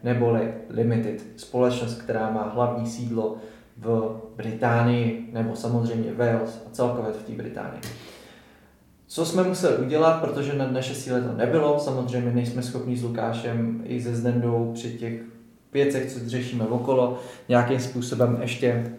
neboli 0.03 0.53
Limited, 0.69 1.23
společnost, 1.35 2.01
která 2.01 2.29
má 2.29 2.43
hlavní 2.43 2.88
sídlo 2.88 3.38
v 3.79 4.21
Británii 4.36 5.29
nebo 5.33 5.55
samozřejmě 5.55 6.13
Wales 6.13 6.63
a 6.67 6.69
celkově 6.71 7.12
v 7.12 7.24
té 7.24 7.31
Británii. 7.31 7.81
Co 9.07 9.25
jsme 9.25 9.43
museli 9.43 9.77
udělat, 9.77 10.21
protože 10.21 10.53
na 10.53 10.71
naše 10.71 10.95
síle 10.95 11.21
to 11.21 11.33
nebylo, 11.33 11.79
samozřejmě 11.79 12.31
nejsme 12.31 12.62
schopni 12.62 12.98
s 12.98 13.03
Lukášem 13.03 13.81
i 13.83 14.01
se 14.01 14.15
Zdendou 14.15 14.71
při 14.74 14.93
těch 14.93 15.21
věcech, 15.74 16.13
co 16.13 16.29
řešíme 16.29 16.65
okolo, 16.65 17.19
nějakým 17.50 17.79
způsobem 17.79 18.38
ještě, 18.41 18.91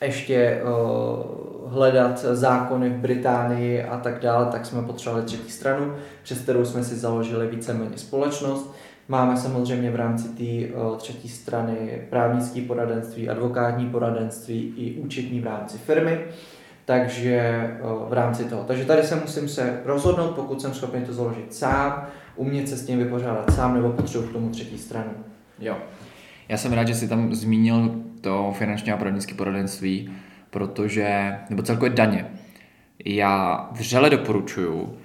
ještě 0.00 0.62
uh, 0.62 1.72
hledat 1.72 2.18
zákony 2.18 2.90
v 2.90 2.98
Británii 2.98 3.82
a 3.82 4.00
tak 4.00 4.20
dále, 4.20 4.46
tak 4.46 4.66
jsme 4.66 4.82
potřebovali 4.82 5.24
třetí 5.24 5.50
stranu, 5.50 5.94
přes 6.22 6.38
kterou 6.38 6.64
jsme 6.64 6.84
si 6.84 6.96
založili 6.96 7.46
víceméně 7.46 7.98
společnost. 7.98 8.74
Máme 9.08 9.36
samozřejmě 9.36 9.90
v 9.90 9.96
rámci 9.96 10.28
té 10.28 10.74
uh, 10.74 10.96
třetí 10.96 11.28
strany 11.28 12.02
právnické 12.10 12.60
poradenství, 12.60 13.28
advokátní 13.28 13.90
poradenství 13.90 14.74
i 14.76 15.00
účetní 15.00 15.40
v 15.40 15.44
rámci 15.44 15.78
firmy 15.78 16.18
takže 16.86 17.70
v 18.08 18.12
rámci 18.12 18.44
toho. 18.44 18.64
Takže 18.64 18.84
tady 18.84 19.02
se 19.02 19.16
musím 19.16 19.48
se 19.48 19.80
rozhodnout, 19.84 20.30
pokud 20.30 20.62
jsem 20.62 20.74
schopný 20.74 21.04
to 21.04 21.12
založit 21.12 21.54
sám, 21.54 22.06
umět 22.36 22.68
se 22.68 22.76
s 22.76 22.86
tím 22.86 22.98
vypořádat 22.98 23.52
sám, 23.52 23.74
nebo 23.74 23.92
potřebuji 23.92 24.28
k 24.28 24.32
tomu 24.32 24.50
třetí 24.50 24.78
stranu. 24.78 25.10
Jo. 25.58 25.76
Já 26.48 26.56
jsem 26.56 26.72
rád, 26.72 26.88
že 26.88 26.94
jsi 26.94 27.08
tam 27.08 27.34
zmínil 27.34 28.02
to 28.20 28.54
finanční 28.58 28.92
a 28.92 28.96
právnické 28.96 29.34
poradenství, 29.34 30.10
protože, 30.50 31.34
nebo 31.50 31.62
celkově 31.62 31.90
daně. 31.90 32.26
Já 33.04 33.68
vřele 33.72 34.10
doporučuju, 34.10 34.96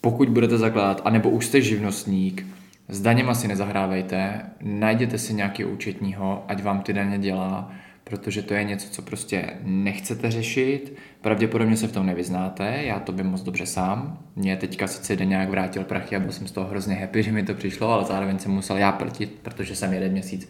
pokud 0.00 0.28
budete 0.28 0.58
zakládat, 0.58 1.00
anebo 1.04 1.30
už 1.30 1.46
jste 1.46 1.60
živnostník, 1.60 2.46
s 2.90 3.00
daněma 3.00 3.34
si 3.34 3.48
nezahrávejte, 3.48 4.42
najděte 4.62 5.18
si 5.18 5.34
nějaký 5.34 5.64
účetního, 5.64 6.44
ať 6.48 6.62
vám 6.62 6.80
ty 6.80 6.92
daně 6.92 7.18
dělá, 7.18 7.72
protože 8.04 8.42
to 8.42 8.54
je 8.54 8.64
něco, 8.64 8.90
co 8.90 9.02
prostě 9.02 9.44
nechcete 9.62 10.30
řešit, 10.30 10.96
pravděpodobně 11.20 11.76
se 11.76 11.86
v 11.86 11.92
tom 11.92 12.06
nevyznáte, 12.06 12.82
já 12.82 13.00
to 13.00 13.12
vím 13.12 13.26
moc 13.26 13.42
dobře 13.42 13.66
sám, 13.66 14.18
mě 14.36 14.56
teďka 14.56 14.86
sice 14.86 15.12
jeden 15.12 15.28
nějak 15.28 15.48
vrátil 15.48 15.84
prachy 15.84 16.16
a 16.16 16.20
byl 16.20 16.32
jsem 16.32 16.46
z 16.46 16.52
toho 16.52 16.66
hrozně 16.66 16.94
happy, 16.94 17.22
že 17.22 17.32
mi 17.32 17.42
to 17.42 17.54
přišlo, 17.54 17.88
ale 17.88 18.04
zároveň 18.04 18.38
jsem 18.38 18.52
musel 18.52 18.76
já 18.76 18.92
pltit, 18.92 19.38
protože 19.42 19.76
jsem 19.76 19.92
jeden 19.92 20.12
měsíc 20.12 20.48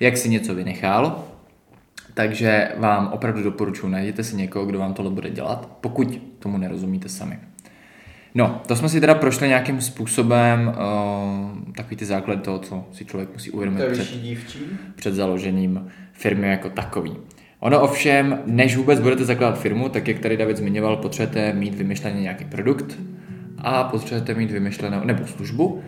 jak 0.00 0.16
si 0.16 0.28
něco 0.28 0.54
vynechal, 0.54 1.24
takže 2.14 2.72
vám 2.76 3.10
opravdu 3.12 3.42
doporučuji, 3.42 3.88
najděte 3.88 4.24
si 4.24 4.36
někoho, 4.36 4.66
kdo 4.66 4.78
vám 4.78 4.94
tohle 4.94 5.10
bude 5.10 5.30
dělat, 5.30 5.68
pokud 5.80 6.20
tomu 6.38 6.58
nerozumíte 6.58 7.08
sami. 7.08 7.38
No, 8.34 8.62
to 8.66 8.76
jsme 8.76 8.88
si 8.88 9.00
teda 9.00 9.14
prošli 9.14 9.48
nějakým 9.48 9.80
způsobem 9.80 10.68
uh, 10.68 11.72
takový 11.76 11.96
ty 11.96 12.04
základy 12.04 12.40
toho, 12.40 12.58
co 12.58 12.84
si 12.92 13.04
člověk 13.04 13.32
musí 13.32 13.50
uvědomit 13.50 13.84
před, 13.92 14.08
před 14.94 15.14
založením 15.14 15.86
firmy 16.12 16.48
jako 16.48 16.70
takový. 16.70 17.16
Ono 17.60 17.80
ovšem, 17.80 18.38
než 18.46 18.76
vůbec 18.76 19.00
budete 19.00 19.24
zakládat 19.24 19.58
firmu, 19.58 19.88
tak 19.88 20.08
jak 20.08 20.18
tady 20.18 20.36
David 20.36 20.56
zmiňoval, 20.56 20.96
potřebujete 20.96 21.52
mít 21.52 21.74
vymyšlený 21.74 22.22
nějaký 22.22 22.44
produkt 22.44 22.98
a 23.58 23.84
potřebujete 23.84 24.34
mít 24.34 24.50
vymyšlenou 24.50 25.04
nebo 25.04 25.26
službu 25.26 25.82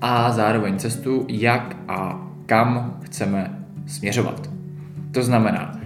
a 0.00 0.32
zároveň 0.32 0.78
cestu, 0.78 1.26
jak 1.28 1.76
a 1.88 2.28
kam 2.46 3.00
chceme 3.04 3.64
směřovat. 3.86 4.50
To 5.12 5.22
znamená, 5.22 5.80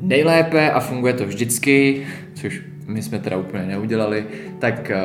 nejlépe 0.00 0.70
a 0.70 0.80
funguje 0.80 1.12
to 1.12 1.26
vždycky, 1.26 2.06
což 2.34 2.62
my 2.86 3.02
jsme 3.02 3.18
teda 3.18 3.36
úplně 3.36 3.66
neudělali, 3.66 4.26
tak 4.58 4.90
eh, 4.90 5.00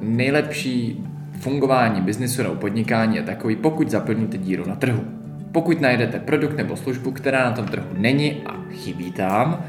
nejlepší 0.00 1.04
fungování 1.40 2.00
biznisu 2.00 2.42
nebo 2.42 2.54
podnikání 2.54 3.16
je 3.16 3.22
takový, 3.22 3.56
pokud 3.56 3.90
zaplníte 3.90 4.38
díru 4.38 4.68
na 4.68 4.76
trhu. 4.76 5.04
Pokud 5.52 5.80
najdete 5.80 6.18
produkt 6.18 6.56
nebo 6.56 6.76
službu, 6.76 7.12
která 7.12 7.44
na 7.44 7.52
tom 7.52 7.64
trhu 7.66 7.86
není 7.96 8.42
a 8.46 8.56
chybí 8.72 9.12
tam, 9.12 9.64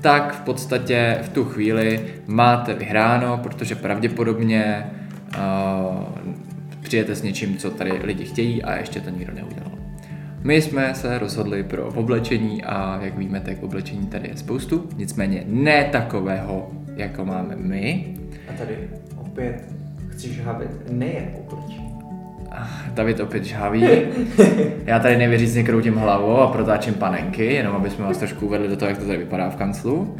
tak 0.00 0.34
v 0.34 0.40
podstatě 0.40 1.18
v 1.22 1.28
tu 1.28 1.44
chvíli 1.44 2.00
máte 2.26 2.74
vyhráno, 2.74 3.38
protože 3.42 3.74
pravděpodobně 3.74 4.86
uh, 5.36 6.04
přijete 6.82 7.14
s 7.14 7.22
něčím, 7.22 7.56
co 7.56 7.70
tady 7.70 7.92
lidi 7.92 8.24
chtějí 8.24 8.62
a 8.62 8.76
ještě 8.76 9.00
to 9.00 9.10
nikdo 9.10 9.32
neudělal. 9.34 9.72
My 10.44 10.62
jsme 10.62 10.94
se 10.94 11.18
rozhodli 11.18 11.62
pro 11.62 11.86
oblečení 11.86 12.64
a 12.64 12.98
jak 13.02 13.18
víme, 13.18 13.40
tak 13.40 13.62
oblečení 13.62 14.06
tady 14.06 14.28
je 14.28 14.36
spoustu, 14.36 14.88
nicméně 14.96 15.44
ne 15.46 15.88
takového, 15.92 16.70
jako 16.96 17.24
máme 17.24 17.56
my. 17.56 18.14
A 18.48 18.52
tady 18.58 18.76
opět 19.16 19.64
chci 20.10 20.32
žhavit 20.32 20.90
nejen 20.90 21.28
oblečení. 21.40 21.86
David 22.94 23.20
opět 23.20 23.44
žhaví. 23.44 23.88
Já 24.86 24.98
tady 24.98 25.16
nevěřícně 25.16 25.62
kroutím 25.62 25.94
hlavou 25.94 26.36
a 26.36 26.46
protáčím 26.46 26.94
panenky, 26.94 27.44
jenom 27.44 27.76
aby 27.76 27.90
jsme 27.90 28.04
vás 28.04 28.18
trošku 28.18 28.46
uvedli 28.46 28.68
do 28.68 28.76
toho, 28.76 28.88
jak 28.88 28.98
to 28.98 29.06
tady 29.06 29.18
vypadá 29.18 29.50
v 29.50 29.56
kanclu. 29.56 30.16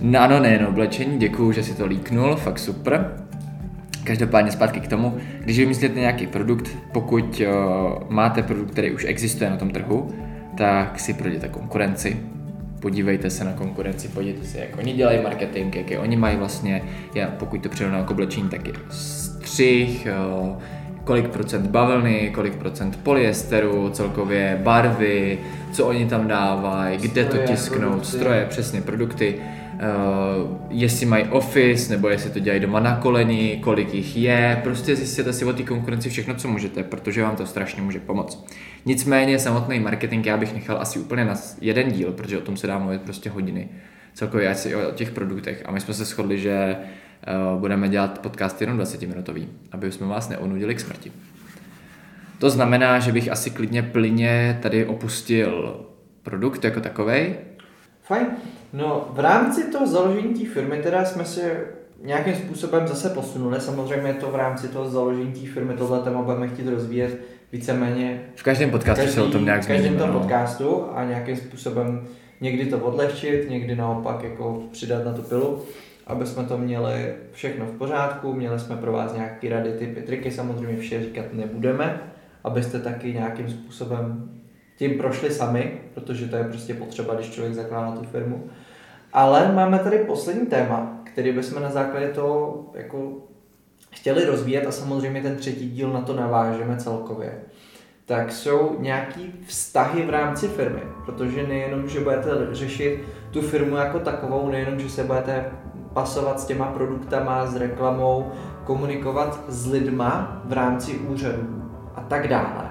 No 0.00 0.20
ano, 0.20 0.40
nejen 0.40 0.66
oblečení, 0.66 1.18
děkuju, 1.18 1.52
že 1.52 1.62
si 1.62 1.74
to 1.74 1.86
líknul, 1.86 2.36
fakt 2.36 2.58
super. 2.58 3.12
Každopádně 4.04 4.52
zpátky 4.52 4.80
k 4.80 4.88
tomu, 4.88 5.16
když 5.40 5.58
vymyslíte 5.58 6.00
nějaký 6.00 6.26
produkt, 6.26 6.68
pokud 6.92 7.40
uh, 7.40 7.46
máte 8.08 8.42
produkt, 8.42 8.70
který 8.70 8.90
už 8.90 9.04
existuje 9.04 9.50
na 9.50 9.56
tom 9.56 9.70
trhu, 9.70 10.10
tak 10.56 11.00
si 11.00 11.14
projděte 11.14 11.48
konkurenci, 11.48 12.16
podívejte 12.80 13.30
se 13.30 13.44
na 13.44 13.52
konkurenci, 13.52 14.08
podívejte 14.08 14.46
se, 14.46 14.58
jak 14.58 14.78
oni 14.78 14.92
dělají 14.92 15.22
marketing, 15.22 15.76
jaké 15.76 15.98
oni 15.98 16.16
mají 16.16 16.36
vlastně, 16.36 16.82
já, 17.14 17.26
pokud 17.26 17.62
to 17.62 17.68
přirovnám 17.68 18.04
k 18.04 18.10
oblečení, 18.10 18.48
tak 18.48 18.66
je 18.66 18.72
střih, 18.90 20.08
uh, 20.40 20.62
kolik 21.04 21.28
procent 21.28 21.66
bavlny, 21.66 22.30
kolik 22.34 22.56
procent 22.56 22.98
polyesteru, 23.02 23.90
celkově 23.90 24.60
barvy, 24.62 25.38
co 25.72 25.86
oni 25.86 26.06
tam 26.06 26.28
dávají, 26.28 26.98
kde 26.98 27.24
to 27.24 27.36
tisknou, 27.36 27.88
produkty. 27.88 28.16
stroje, 28.16 28.46
přesně 28.48 28.80
produkty, 28.80 29.34
uh, 29.78 30.56
jestli 30.70 31.06
mají 31.06 31.24
office, 31.24 31.92
nebo 31.92 32.08
jestli 32.08 32.30
to 32.30 32.38
dělají 32.38 32.60
doma 32.60 32.80
na 32.80 32.96
koleni, 32.96 33.60
kolik 33.62 33.94
jich 33.94 34.16
je, 34.16 34.60
prostě 34.62 34.96
zjistěte 34.96 35.32
si 35.32 35.44
o 35.44 35.52
té 35.52 35.62
konkurenci 35.62 36.10
všechno, 36.10 36.34
co 36.34 36.48
můžete, 36.48 36.82
protože 36.82 37.22
vám 37.22 37.36
to 37.36 37.46
strašně 37.46 37.82
může 37.82 38.00
pomoct. 38.00 38.46
Nicméně 38.86 39.38
samotný 39.38 39.80
marketing 39.80 40.26
já 40.26 40.36
bych 40.36 40.54
nechal 40.54 40.78
asi 40.80 40.98
úplně 40.98 41.24
na 41.24 41.34
jeden 41.60 41.92
díl, 41.92 42.12
protože 42.12 42.38
o 42.38 42.42
tom 42.42 42.56
se 42.56 42.66
dá 42.66 42.78
mluvit 42.78 43.02
prostě 43.02 43.30
hodiny, 43.30 43.68
celkově 44.14 44.48
asi 44.48 44.76
o 44.76 44.90
těch 44.90 45.10
produktech 45.10 45.62
a 45.66 45.72
my 45.72 45.80
jsme 45.80 45.94
se 45.94 46.04
shodli, 46.04 46.38
že 46.38 46.76
uh, 46.76 47.60
budeme 47.60 47.88
dělat 47.88 48.18
podcast 48.18 48.60
jenom 48.60 48.76
20 48.76 49.02
minutový, 49.02 49.48
aby 49.72 49.92
jsme 49.92 50.06
vás 50.06 50.28
neonudili 50.28 50.74
k 50.74 50.80
smrti. 50.80 51.12
To 52.38 52.50
znamená, 52.50 52.98
že 52.98 53.12
bych 53.12 53.32
asi 53.32 53.50
klidně 53.50 53.82
plyně 53.82 54.58
tady 54.62 54.86
opustil 54.86 55.80
produkt 56.22 56.64
jako 56.64 56.80
takový. 56.80 57.34
Fajn. 58.08 58.26
No, 58.72 59.08
v 59.12 59.20
rámci 59.20 59.64
toho 59.64 59.86
založení 59.86 60.34
té 60.34 60.50
firmy 60.50 60.76
teda 60.82 61.04
jsme 61.04 61.24
se 61.24 61.64
nějakým 62.02 62.34
způsobem 62.34 62.88
zase 62.88 63.10
posunuli. 63.10 63.60
Samozřejmě 63.60 64.14
to 64.14 64.30
v 64.30 64.34
rámci 64.34 64.68
toho 64.68 64.90
založení 64.90 65.32
té 65.32 65.46
firmy 65.46 65.74
tohle 65.74 66.00
téma 66.00 66.22
budeme 66.22 66.48
chtít 66.48 66.68
rozvíjet 66.68 67.20
víceméně. 67.52 68.22
V 68.34 68.42
každém 68.42 68.70
podcastu 68.70 69.00
každý, 69.00 69.14
se 69.14 69.22
o 69.22 69.30
tom 69.30 69.44
nějak 69.44 69.62
zmíníme. 69.62 69.84
V 69.84 69.86
každém 69.88 70.06
tom 70.06 70.14
no. 70.14 70.20
podcastu 70.20 70.84
a 70.94 71.04
nějakým 71.04 71.36
způsobem 71.36 72.06
někdy 72.40 72.66
to 72.66 72.78
odlehčit, 72.78 73.50
někdy 73.50 73.76
naopak 73.76 74.22
jako 74.22 74.62
přidat 74.72 75.04
na 75.04 75.12
tu 75.12 75.22
pilu 75.22 75.62
aby 76.08 76.26
jsme 76.26 76.44
to 76.44 76.58
měli 76.58 77.14
všechno 77.32 77.66
v 77.66 77.78
pořádku, 77.78 78.34
měli 78.34 78.60
jsme 78.60 78.76
pro 78.76 78.92
vás 78.92 79.14
nějaké 79.14 79.48
rady, 79.48 79.72
typy, 79.72 80.02
triky, 80.02 80.30
samozřejmě 80.30 80.80
vše 80.80 81.00
říkat 81.00 81.24
nebudeme, 81.32 82.00
abyste 82.44 82.80
taky 82.80 83.12
nějakým 83.12 83.50
způsobem 83.50 84.30
tím 84.78 84.98
prošli 84.98 85.30
sami, 85.30 85.80
protože 85.94 86.26
to 86.26 86.36
je 86.36 86.44
prostě 86.44 86.74
potřeba, 86.74 87.14
když 87.14 87.30
člověk 87.30 87.54
zakládá 87.54 87.92
tu 87.92 88.04
firmu. 88.04 88.50
Ale 89.12 89.52
máme 89.52 89.78
tady 89.78 89.98
poslední 89.98 90.46
téma, 90.46 91.00
který 91.04 91.32
bychom 91.32 91.62
na 91.62 91.70
základě 91.70 92.08
toho 92.08 92.64
jako 92.74 93.12
chtěli 93.90 94.24
rozvíjet 94.24 94.66
a 94.66 94.72
samozřejmě 94.72 95.22
ten 95.22 95.36
třetí 95.36 95.70
díl 95.70 95.92
na 95.92 96.00
to 96.00 96.16
navážeme 96.16 96.76
celkově. 96.76 97.38
Tak 98.06 98.32
jsou 98.32 98.76
nějaký 98.78 99.32
vztahy 99.46 100.02
v 100.02 100.10
rámci 100.10 100.48
firmy, 100.48 100.82
protože 101.06 101.46
nejenom, 101.46 101.88
že 101.88 102.00
budete 102.00 102.30
řešit 102.52 103.00
tu 103.30 103.42
firmu 103.42 103.76
jako 103.76 103.98
takovou, 103.98 104.50
nejenom, 104.50 104.80
že 104.80 104.90
se 104.90 105.04
budete 105.04 105.50
pasovat 105.92 106.40
s 106.40 106.44
těma 106.44 106.66
produktama, 106.66 107.46
s 107.46 107.56
reklamou, 107.56 108.32
komunikovat 108.64 109.44
s 109.48 109.66
lidma 109.66 110.42
v 110.44 110.52
rámci 110.52 110.98
úřadů 110.98 111.62
a 111.94 112.00
tak 112.00 112.28
dále, 112.28 112.67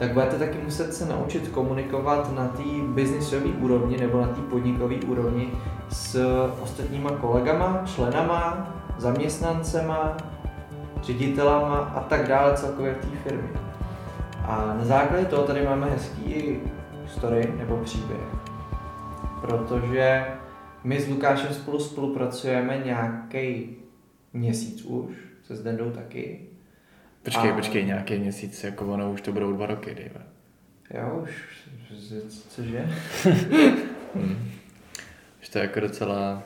tak 0.00 0.12
budete 0.12 0.38
taky 0.38 0.58
muset 0.58 0.94
se 0.94 1.06
naučit 1.06 1.48
komunikovat 1.48 2.34
na 2.34 2.48
té 2.48 2.62
biznisové 2.88 3.46
úrovni 3.46 3.96
nebo 3.96 4.20
na 4.20 4.26
té 4.26 4.40
podnikové 4.40 4.94
úrovni 4.94 5.52
s 5.88 6.26
ostatníma 6.62 7.10
kolegama, 7.10 7.82
členama, 7.86 8.74
zaměstnancema, 8.98 10.16
ředitelama 11.02 11.78
a 11.78 12.00
tak 12.00 12.28
dále 12.28 12.56
celkově 12.56 12.94
v 12.94 12.98
té 12.98 13.16
firmě. 13.16 13.50
A 14.44 14.74
na 14.78 14.84
základě 14.84 15.24
toho 15.24 15.42
tady 15.42 15.64
máme 15.64 15.90
hezký 15.90 16.60
story 17.06 17.54
nebo 17.58 17.76
příběh, 17.76 18.36
protože 19.40 20.26
my 20.84 21.00
s 21.00 21.08
Lukášem 21.08 21.54
spolu 21.54 21.80
spolupracujeme 21.80 22.82
nějaký 22.84 23.76
měsíc 24.32 24.82
už, 24.84 25.12
se 25.42 25.56
Zdendou 25.56 25.90
taky. 25.90 26.49
Počkej, 27.22 27.50
A- 27.50 27.54
počkej, 27.54 27.84
nějaký 27.84 28.18
měsíc, 28.18 28.64
jako 28.64 28.86
ono 28.86 29.12
už 29.12 29.20
to 29.20 29.32
budou 29.32 29.52
dva 29.52 29.66
roky, 29.66 29.94
Dave. 29.94 30.26
Jo, 30.94 31.20
už, 31.22 31.30
cože? 32.48 32.88
Hmm. 34.14 34.50
Už 35.42 35.48
to 35.48 35.58
je 35.58 35.62
jako 35.62 35.80
docela... 35.80 36.42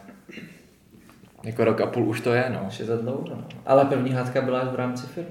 Jako 1.44 1.64
rok 1.64 1.80
a 1.80 1.86
půl 1.86 2.08
už 2.08 2.20
to 2.20 2.32
je, 2.34 2.44
no. 2.52 2.64
Už 2.68 2.78
je 2.80 2.84
za 2.86 2.96
dlouho. 2.96 3.24
no. 3.28 3.44
Ale 3.66 3.84
první 3.84 4.10
hádka 4.12 4.42
byla 4.42 4.60
až 4.60 4.68
v 4.68 4.74
rámci 4.74 5.06
firmy. 5.06 5.30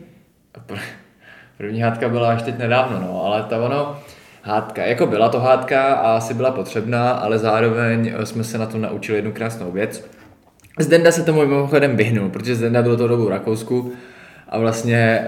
První 1.57 1.81
hádka 1.81 2.09
byla 2.09 2.31
až 2.31 2.41
teď 2.41 2.57
nedávno, 2.57 2.99
no, 2.99 3.23
ale 3.25 3.43
ta 3.43 3.57
ono, 3.65 3.99
hádka, 4.41 4.85
jako 4.85 5.07
byla 5.07 5.29
to 5.29 5.39
hádka 5.39 5.93
a 5.93 6.17
asi 6.17 6.33
byla 6.33 6.51
potřebná, 6.51 7.11
ale 7.11 7.39
zároveň 7.39 8.13
eh, 8.15 8.25
jsme 8.25 8.43
se 8.43 8.57
na 8.57 8.65
tom 8.65 8.81
naučili 8.81 9.17
jednu 9.17 9.31
krásnou 9.31 9.71
věc. 9.71 10.09
Zdenda 10.79 11.11
se 11.11 11.23
tomu 11.23 11.39
mimochodem 11.39 11.95
vyhnul, 11.97 12.29
protože 12.29 12.55
Zdenda 12.55 12.81
byl 12.81 12.97
to 12.97 13.07
dobu 13.07 13.25
v 13.25 13.29
Rakousku 13.29 13.93
a 14.53 14.59
vlastně 14.59 15.27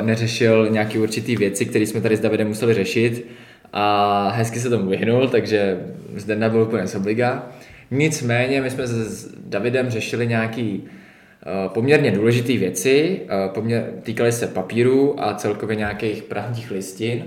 uh, 0.00 0.06
neřešil 0.06 0.68
nějaký 0.70 0.98
určitý 0.98 1.36
věci, 1.36 1.66
které 1.66 1.86
jsme 1.86 2.00
tady 2.00 2.16
s 2.16 2.20
Davidem 2.20 2.48
museli 2.48 2.74
řešit 2.74 3.26
a 3.72 4.28
hezky 4.28 4.60
se 4.60 4.70
tomu 4.70 4.90
vyhnul, 4.90 5.28
takže 5.28 5.80
Zdenda 6.16 6.48
byl 6.48 6.62
úplně 6.62 6.86
z 6.86 6.94
obliga. 6.94 7.46
Nicméně 7.90 8.60
my 8.60 8.70
jsme 8.70 8.86
s 8.86 9.34
Davidem 9.46 9.90
řešili 9.90 10.26
nějaký 10.26 10.82
uh, 10.82 11.72
poměrně 11.72 12.10
důležité 12.10 12.52
věci, 12.52 13.20
uh, 13.24 13.54
poměr, 13.54 13.92
týkaly 14.02 14.32
se 14.32 14.46
papíru 14.46 15.24
a 15.24 15.34
celkově 15.34 15.76
nějakých 15.76 16.22
právních 16.22 16.70
listin, 16.70 17.24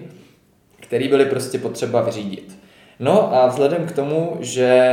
které 0.80 1.08
byly 1.08 1.26
prostě 1.26 1.58
potřeba 1.58 2.02
vyřídit. 2.02 2.58
No 3.00 3.36
a 3.36 3.48
vzhledem 3.48 3.86
k 3.86 3.92
tomu, 3.92 4.38
že 4.40 4.92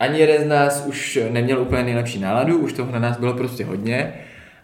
ani 0.00 0.18
jeden 0.18 0.42
z 0.42 0.46
nás 0.46 0.84
už 0.86 1.18
neměl 1.30 1.60
úplně 1.60 1.82
nejlepší 1.82 2.18
náladu, 2.18 2.58
už 2.58 2.72
toho 2.72 2.92
na 2.92 2.98
nás 2.98 3.18
bylo 3.18 3.32
prostě 3.32 3.64
hodně 3.64 4.12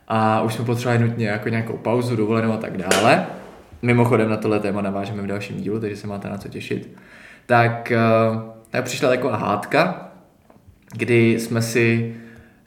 a 0.08 0.42
už 0.42 0.54
jsme 0.54 0.64
potřebovali 0.64 1.08
nutně 1.08 1.28
jako 1.28 1.48
nějakou 1.48 1.76
pauzu, 1.76 2.16
dovolenou 2.16 2.52
a 2.52 2.56
tak 2.56 2.76
dále. 2.76 3.26
Mimochodem 3.82 4.30
na 4.30 4.36
tohle 4.36 4.60
téma 4.60 4.82
navážeme 4.82 5.22
v 5.22 5.26
dalším 5.26 5.56
dílu, 5.56 5.80
takže 5.80 5.96
se 5.96 6.06
máte 6.06 6.28
na 6.28 6.38
co 6.38 6.48
těšit. 6.48 6.96
Tak, 7.46 7.92
eh, 7.92 7.98
tak 8.70 8.84
přišla 8.84 9.08
taková 9.08 9.36
hádka, 9.36 10.10
kdy 10.96 11.40
jsme 11.40 11.62
si 11.62 12.14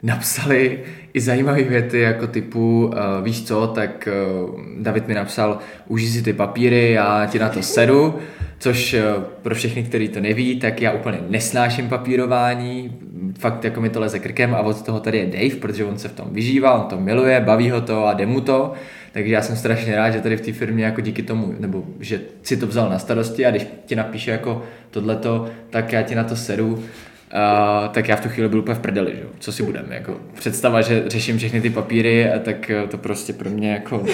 napsali 0.03 0.79
i 1.13 1.21
zajímavé 1.21 1.63
věty 1.63 1.99
jako 1.99 2.27
typu, 2.27 2.85
uh, 2.85 3.23
víš 3.23 3.43
co, 3.43 3.67
tak 3.67 4.09
uh, 4.47 4.59
David 4.81 5.07
mi 5.07 5.13
napsal, 5.13 5.59
užij 5.87 6.09
si 6.09 6.21
ty 6.21 6.33
papíry, 6.33 6.91
já 6.91 7.25
ti 7.25 7.39
na 7.39 7.49
to 7.49 7.61
sedu, 7.61 8.15
což 8.59 8.93
uh, 8.93 9.23
pro 9.23 9.55
všechny, 9.55 9.83
kteří 9.83 10.07
to 10.07 10.19
neví, 10.19 10.59
tak 10.59 10.81
já 10.81 10.91
úplně 10.91 11.17
nesnáším 11.29 11.89
papírování, 11.89 12.97
fakt 13.39 13.63
jako 13.63 13.81
mi 13.81 13.89
to 13.89 13.99
leze 13.99 14.19
krkem 14.19 14.55
a 14.55 14.59
od 14.59 14.81
toho 14.81 14.99
tady 14.99 15.17
je 15.17 15.25
Dave, 15.25 15.61
protože 15.61 15.85
on 15.85 15.97
se 15.97 16.07
v 16.07 16.13
tom 16.13 16.27
vyžívá, 16.31 16.73
on 16.73 16.89
to 16.89 16.99
miluje, 16.99 17.41
baví 17.41 17.69
ho 17.69 17.81
to 17.81 18.05
a 18.05 18.13
jde 18.13 18.25
mu 18.25 18.41
to, 18.41 18.73
takže 19.11 19.33
já 19.33 19.41
jsem 19.41 19.55
strašně 19.55 19.95
rád, 19.95 20.09
že 20.09 20.21
tady 20.21 20.37
v 20.37 20.41
té 20.41 20.51
firmě 20.53 20.85
jako 20.85 21.01
díky 21.01 21.23
tomu, 21.23 21.53
nebo 21.59 21.83
že 21.99 22.21
si 22.43 22.57
to 22.57 22.67
vzal 22.67 22.89
na 22.89 22.99
starosti 22.99 23.45
a 23.45 23.51
když 23.51 23.67
ti 23.85 23.95
napíše 23.95 24.31
jako 24.31 24.63
tohleto, 24.91 25.49
tak 25.69 25.93
já 25.93 26.01
ti 26.01 26.15
na 26.15 26.23
to 26.23 26.35
sedu, 26.35 26.83
Uh, 27.33 27.87
tak 27.93 28.07
já 28.07 28.15
v 28.15 28.21
tu 28.21 28.29
chvíli 28.29 28.49
byl 28.49 28.59
úplně 28.59 28.75
v 28.75 28.79
prdeli, 28.79 29.11
že? 29.15 29.21
jo. 29.21 29.27
co 29.39 29.51
si 29.51 29.63
budeme, 29.63 29.95
jako 29.95 30.17
představa, 30.33 30.81
že 30.81 31.03
řeším 31.07 31.37
všechny 31.37 31.61
ty 31.61 31.69
papíry, 31.69 32.29
a 32.31 32.39
tak 32.39 32.69
eh, 32.69 32.87
to 32.87 32.97
prostě 32.97 33.33
pro 33.33 33.49
mě 33.49 33.71
jako... 33.71 33.99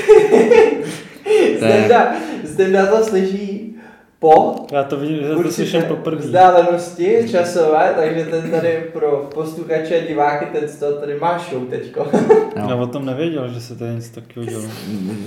To 1.59 1.65
je- 1.65 1.71
Zdenda, 1.71 2.13
Zdenda 2.43 2.85
to 2.85 3.03
slyší 3.03 3.75
po 4.19 4.55
Já 4.71 4.83
to 4.83 4.97
vidím, 4.97 5.17
že 5.17 5.29
to 5.29 5.51
slyším 5.51 5.81
poprvé. 5.83 6.21
vzdálenosti 6.21 7.17
časové, 7.31 7.93
takže 7.99 8.25
ten 8.25 8.51
tady 8.51 8.83
pro 8.93 9.29
posluchače 9.33 9.99
a 10.01 10.07
diváky 10.07 10.45
ten 10.59 10.69
toho 10.79 10.91
tady 10.91 11.15
má 11.19 11.37
show 11.37 11.65
teďko. 11.69 12.07
No. 12.55 12.69
Já 12.69 12.75
o 12.75 12.87
tom 12.87 13.05
nevěděl, 13.05 13.47
že 13.53 13.61
se 13.61 13.75
tady 13.75 13.91
něco 13.95 14.21
takového 14.21 14.51
dělo. 14.51 14.63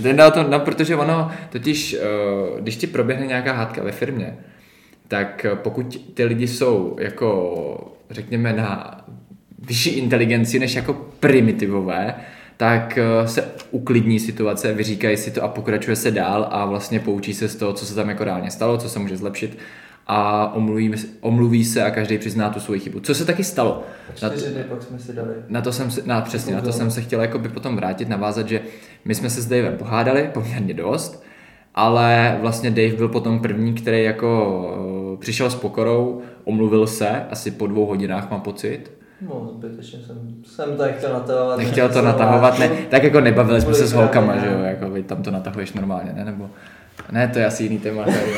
Ten 0.02 0.16
dal 0.16 0.30
to, 0.30 0.42
no, 0.42 0.60
protože 0.60 0.96
ono 0.96 1.30
totiž, 1.50 1.94
eh, 1.94 2.60
když 2.60 2.76
ti 2.76 2.86
proběhne 2.86 3.26
nějaká 3.26 3.52
hádka 3.52 3.82
ve 3.82 3.92
firmě, 3.92 4.36
tak 5.08 5.44
eh, 5.44 5.56
pokud 5.56 6.12
ty 6.14 6.24
lidi 6.24 6.46
jsou 6.46 6.96
jako, 7.00 7.98
řekněme, 8.10 8.52
na 8.52 9.00
vyšší 9.58 9.90
inteligenci 9.90 10.58
než 10.58 10.74
jako 10.74 10.92
primitivové, 11.20 12.14
tak 12.56 12.98
eh, 12.98 13.28
se 13.28 13.48
uklidní 13.70 14.20
situace, 14.20 14.72
vyříkají 14.72 15.16
si 15.16 15.30
to 15.30 15.42
a 15.42 15.48
pokračuje 15.48 15.96
se 15.96 16.10
dál 16.10 16.48
a 16.50 16.66
vlastně 16.66 17.00
poučí 17.00 17.34
se 17.34 17.48
z 17.48 17.56
toho, 17.56 17.72
co 17.72 17.86
se 17.86 17.94
tam 17.94 18.08
jako 18.08 18.24
reálně 18.24 18.50
stalo, 18.50 18.78
co 18.78 18.88
se 18.88 18.98
může 18.98 19.16
zlepšit 19.16 19.58
a 20.06 20.52
omluví, 20.54 20.92
omluví 21.20 21.64
se 21.64 21.82
a 21.82 21.90
každý 21.90 22.18
přizná 22.18 22.50
tu 22.50 22.60
svoji 22.60 22.80
chybu. 22.80 23.00
Co 23.00 23.14
se 23.14 23.24
taky 23.24 23.44
stalo? 23.44 23.82
Na 24.22 24.30
to- 24.30 24.36
pak 24.68 24.82
jsme 24.82 24.98
si 24.98 25.12
dali. 25.12 25.34
na 25.48 25.60
to 25.60 25.72
jsem 25.72 25.90
se, 25.90 26.02
na, 26.06 26.20
přesně, 26.20 26.54
na 26.54 26.60
to 26.60 26.72
jsem 26.72 26.90
se 26.90 27.02
chtěl 27.02 27.20
jakoby 27.20 27.48
potom 27.48 27.76
vrátit, 27.76 28.08
navázat, 28.08 28.48
že 28.48 28.60
my 29.04 29.14
jsme 29.14 29.30
se 29.30 29.42
s 29.42 29.46
Davem 29.46 29.76
pohádali 29.78 30.30
poměrně 30.34 30.74
dost, 30.74 31.24
ale 31.74 32.38
vlastně 32.40 32.70
Dave 32.70 32.96
byl 32.96 33.08
potom 33.08 33.40
první, 33.40 33.74
který 33.74 34.02
jako 34.04 34.97
přišel 35.18 35.50
s 35.50 35.54
pokorou, 35.54 36.20
omluvil 36.44 36.86
se, 36.86 37.08
asi 37.30 37.50
po 37.50 37.66
dvou 37.66 37.86
hodinách 37.86 38.30
mám 38.30 38.40
pocit. 38.40 38.98
No, 39.20 39.50
zbytečně 39.52 39.98
jsem, 39.98 40.16
jsem 40.44 40.76
to 40.76 40.84
chtěl 40.98 41.12
natahovat. 41.12 41.58
Nechtěl 41.58 41.88
to 41.88 42.02
natahovat, 42.02 42.58
ne, 42.58 42.70
tak 42.90 43.02
jako 43.02 43.20
nebavili 43.20 43.60
jsme 43.60 43.74
se 43.74 43.86
s 43.86 43.92
holkama, 43.92 44.34
ne. 44.34 44.40
že 44.40 44.46
jo, 44.46 44.58
jako 44.60 44.90
vy 44.90 45.02
tam 45.02 45.22
to 45.22 45.30
natahuješ 45.30 45.72
normálně, 45.72 46.12
ne, 46.12 46.24
nebo... 46.24 46.50
Ne, 47.12 47.28
to 47.28 47.38
je 47.38 47.46
asi 47.46 47.62
jiný 47.62 47.78
téma, 47.78 48.02
který, 48.02 48.32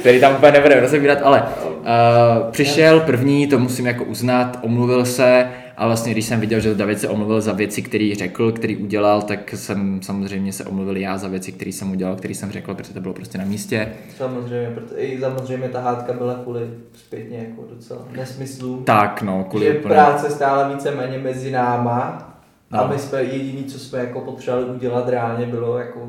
který 0.00 0.20
tam 0.20 0.34
úplně 0.34 0.52
nebudeme 0.52 0.80
rozebírat, 0.80 1.18
ale 1.22 1.42
uh, 1.42 2.50
přišel 2.50 3.00
první, 3.00 3.46
to 3.46 3.58
musím 3.58 3.86
jako 3.86 4.04
uznat, 4.04 4.58
omluvil 4.62 5.04
se 5.04 5.48
a 5.76 5.86
vlastně 5.86 6.12
když 6.12 6.24
jsem 6.24 6.40
viděl, 6.40 6.60
že 6.60 6.74
David 6.74 7.00
se 7.00 7.08
omluvil 7.08 7.40
za 7.40 7.52
věci, 7.52 7.82
které 7.82 8.12
řekl, 8.18 8.52
který 8.52 8.76
udělal, 8.76 9.22
tak 9.22 9.50
jsem 9.50 10.02
samozřejmě 10.02 10.52
se 10.52 10.64
omluvil 10.64 10.96
já 10.96 11.18
za 11.18 11.28
věci, 11.28 11.52
které 11.52 11.72
jsem 11.72 11.90
udělal, 11.90 12.16
které 12.16 12.34
jsem 12.34 12.50
řekl, 12.50 12.74
protože 12.74 12.94
to 12.94 13.00
bylo 13.00 13.14
prostě 13.14 13.38
na 13.38 13.44
místě. 13.44 13.88
Samozřejmě, 14.16 14.70
proto, 14.74 14.94
i 14.96 15.20
samozřejmě 15.20 15.68
ta 15.68 15.80
hádka 15.80 16.12
byla 16.12 16.34
kvůli 16.34 16.60
zpětně 16.94 17.38
jako 17.38 17.64
docela 17.74 18.08
nesmyslům. 18.16 18.84
Tak 18.84 19.22
no, 19.22 19.44
kvůli 19.50 19.66
že 19.66 19.78
úplně... 19.78 19.94
práce 19.94 20.30
stála 20.30 20.68
víceméně 20.68 21.18
mezi 21.18 21.50
náma 21.50 22.28
a 22.70 22.82
No. 22.82 22.88
my 22.88 22.98
jsme 22.98 23.22
jediný, 23.22 23.64
co 23.64 23.78
jsme 23.78 23.98
jako 23.98 24.20
potřebovali 24.20 24.70
udělat 24.70 25.08
reálně, 25.08 25.46
bylo 25.46 25.78
jako 25.78 26.08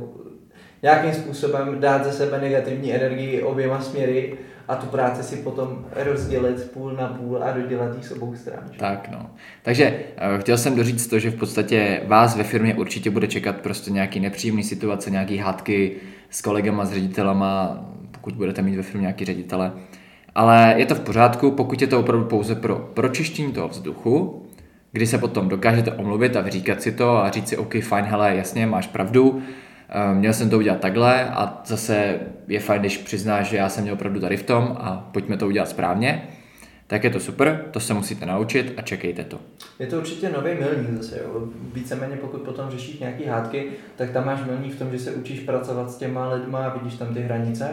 nějakým 0.84 1.14
způsobem 1.14 1.80
dát 1.80 2.06
ze 2.06 2.12
sebe 2.12 2.42
negativní 2.42 2.94
energii 2.94 3.42
oběma 3.42 3.82
směry 3.82 4.38
a 4.68 4.76
tu 4.76 4.86
práci 4.86 5.24
si 5.24 5.36
potom 5.36 5.86
rozdělit 5.96 6.72
půl 6.72 6.92
na 6.92 7.08
půl 7.08 7.44
a 7.44 7.52
dodělat 7.52 7.98
jí 7.98 8.04
s 8.04 8.12
obou 8.12 8.36
stran. 8.36 8.64
Tak 8.78 9.10
no. 9.12 9.30
Takže 9.62 9.94
eh, 10.18 10.40
chtěl 10.40 10.58
jsem 10.58 10.76
doříct 10.76 11.10
to, 11.10 11.20
že 11.20 11.32
v 11.32 11.36
podstatě 11.36 12.02
vás 12.08 12.38
ve 12.38 12.44
firmě 12.44 12.76
určitě 12.76 13.10
bude 13.10 13.28
čekat 13.28 13.56
prostě 13.56 13.92
nějaký 13.92 14.20
nepříjemný 14.20 14.64
situace, 14.64 15.12
nějaký 15.12 15.38
hádky 15.38 15.96
s 16.30 16.42
kolegama, 16.42 16.86
s 16.86 16.94
ředitelama, 16.94 17.86
pokud 18.12 18.34
budete 18.34 18.62
mít 18.62 18.76
ve 18.76 18.84
firmě 18.84 19.02
nějaký 19.02 19.26
ředitele. 19.26 19.72
Ale 20.36 20.74
je 20.78 20.86
to 20.86 20.96
v 20.96 21.00
pořádku, 21.00 21.52
pokud 21.52 21.82
je 21.82 21.88
to 21.88 22.00
opravdu 22.00 22.26
pouze 22.26 22.56
pro 22.56 22.76
pročištění 22.94 23.52
toho 23.52 23.68
vzduchu, 23.68 24.46
kdy 24.92 25.08
se 25.08 25.18
potom 25.18 25.50
dokážete 25.50 25.92
omluvit 25.92 26.36
a 26.36 26.42
vyříkat 26.42 26.82
si 26.82 26.92
to 26.92 27.18
a 27.18 27.30
říct 27.30 27.48
si, 27.48 27.58
OK, 27.58 27.76
fajn, 27.82 28.06
hele, 28.06 28.36
jasně, 28.36 28.66
máš 28.66 28.88
pravdu, 28.88 29.42
měl 30.14 30.34
jsem 30.34 30.50
to 30.50 30.58
udělat 30.58 30.80
takhle 30.80 31.30
a 31.30 31.62
zase 31.66 32.20
je 32.48 32.60
fajn, 32.60 32.80
když 32.82 32.98
přiznáš, 32.98 33.50
že 33.50 33.58
já 33.58 33.70
jsem 33.70 33.84
měl 33.84 33.96
pravdu 33.96 34.20
tady 34.20 34.38
v 34.38 34.44
tom 34.44 34.78
a 34.80 35.10
pojďme 35.12 35.38
to 35.38 35.48
udělat 35.48 35.70
správně, 35.70 36.28
tak 36.88 37.04
je 37.04 37.10
to 37.10 37.20
super, 37.20 37.66
to 37.72 37.80
se 37.80 37.94
musíte 37.94 38.26
naučit 38.26 38.74
a 38.78 38.82
čekejte 38.82 39.24
to. 39.24 39.40
Je 39.80 39.88
to 39.88 39.98
určitě 39.98 40.30
nový 40.30 40.52
milník 40.54 41.02
zase, 41.02 41.20
jo. 41.24 41.48
Víceméně 41.74 42.16
pokud 42.16 42.42
potom 42.42 42.70
řešíš 42.70 43.00
nějaký 43.00 43.26
hádky, 43.26 43.66
tak 43.96 44.12
tam 44.12 44.26
máš 44.26 44.46
milník 44.46 44.74
v 44.74 44.80
tom, 44.80 44.92
že 44.92 45.00
se 45.00 45.12
učíš 45.12 45.40
pracovat 45.40 45.92
s 45.92 45.98
těma 45.98 46.34
lidma 46.34 46.66
a 46.66 46.78
vidíš 46.78 47.00
tam 47.00 47.14
ty 47.14 47.22
hranice, 47.22 47.70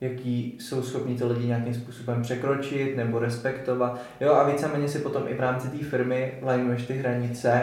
jaký 0.00 0.56
jsou 0.60 0.82
schopni 0.82 1.14
ty 1.14 1.24
lidi 1.24 1.46
nějakým 1.46 1.74
způsobem 1.74 2.22
překročit 2.22 2.96
nebo 2.96 3.18
respektovat. 3.18 4.00
Jo, 4.20 4.32
a 4.32 4.50
víceméně 4.50 4.88
si 4.88 4.98
potom 4.98 5.22
i 5.28 5.34
v 5.34 5.40
rámci 5.40 5.68
té 5.68 5.84
firmy 5.84 6.32
lajnuješ 6.42 6.86
ty 6.86 6.94
hranice, 6.94 7.62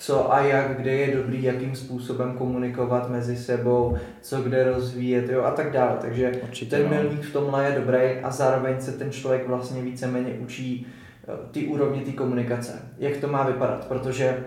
co 0.00 0.32
a 0.32 0.40
jak, 0.40 0.76
kde 0.76 0.90
je 0.90 1.16
dobrý, 1.16 1.42
jakým 1.42 1.74
způsobem 1.76 2.34
komunikovat 2.38 3.10
mezi 3.10 3.36
sebou, 3.36 3.96
co 4.20 4.42
kde 4.42 4.64
rozvíjet, 4.64 5.30
jo, 5.30 5.42
a 5.42 5.50
tak 5.50 5.72
dále. 5.72 5.96
Takže 6.00 6.32
Určitě, 6.42 6.76
ten 6.76 6.84
no. 6.84 6.90
milník 6.90 7.22
v 7.22 7.32
tomhle 7.32 7.64
je 7.64 7.80
dobrý 7.80 7.98
a 8.22 8.30
zároveň 8.30 8.80
se 8.80 8.92
ten 8.92 9.10
člověk 9.10 9.48
vlastně 9.48 9.82
víceméně 9.82 10.32
učí 10.32 10.86
eh, 11.28 11.32
ty 11.50 11.66
úrovně 11.66 12.02
té 12.02 12.12
komunikace, 12.12 12.72
jak 12.98 13.16
to 13.16 13.28
má 13.28 13.42
vypadat, 13.42 13.86
protože 13.88 14.44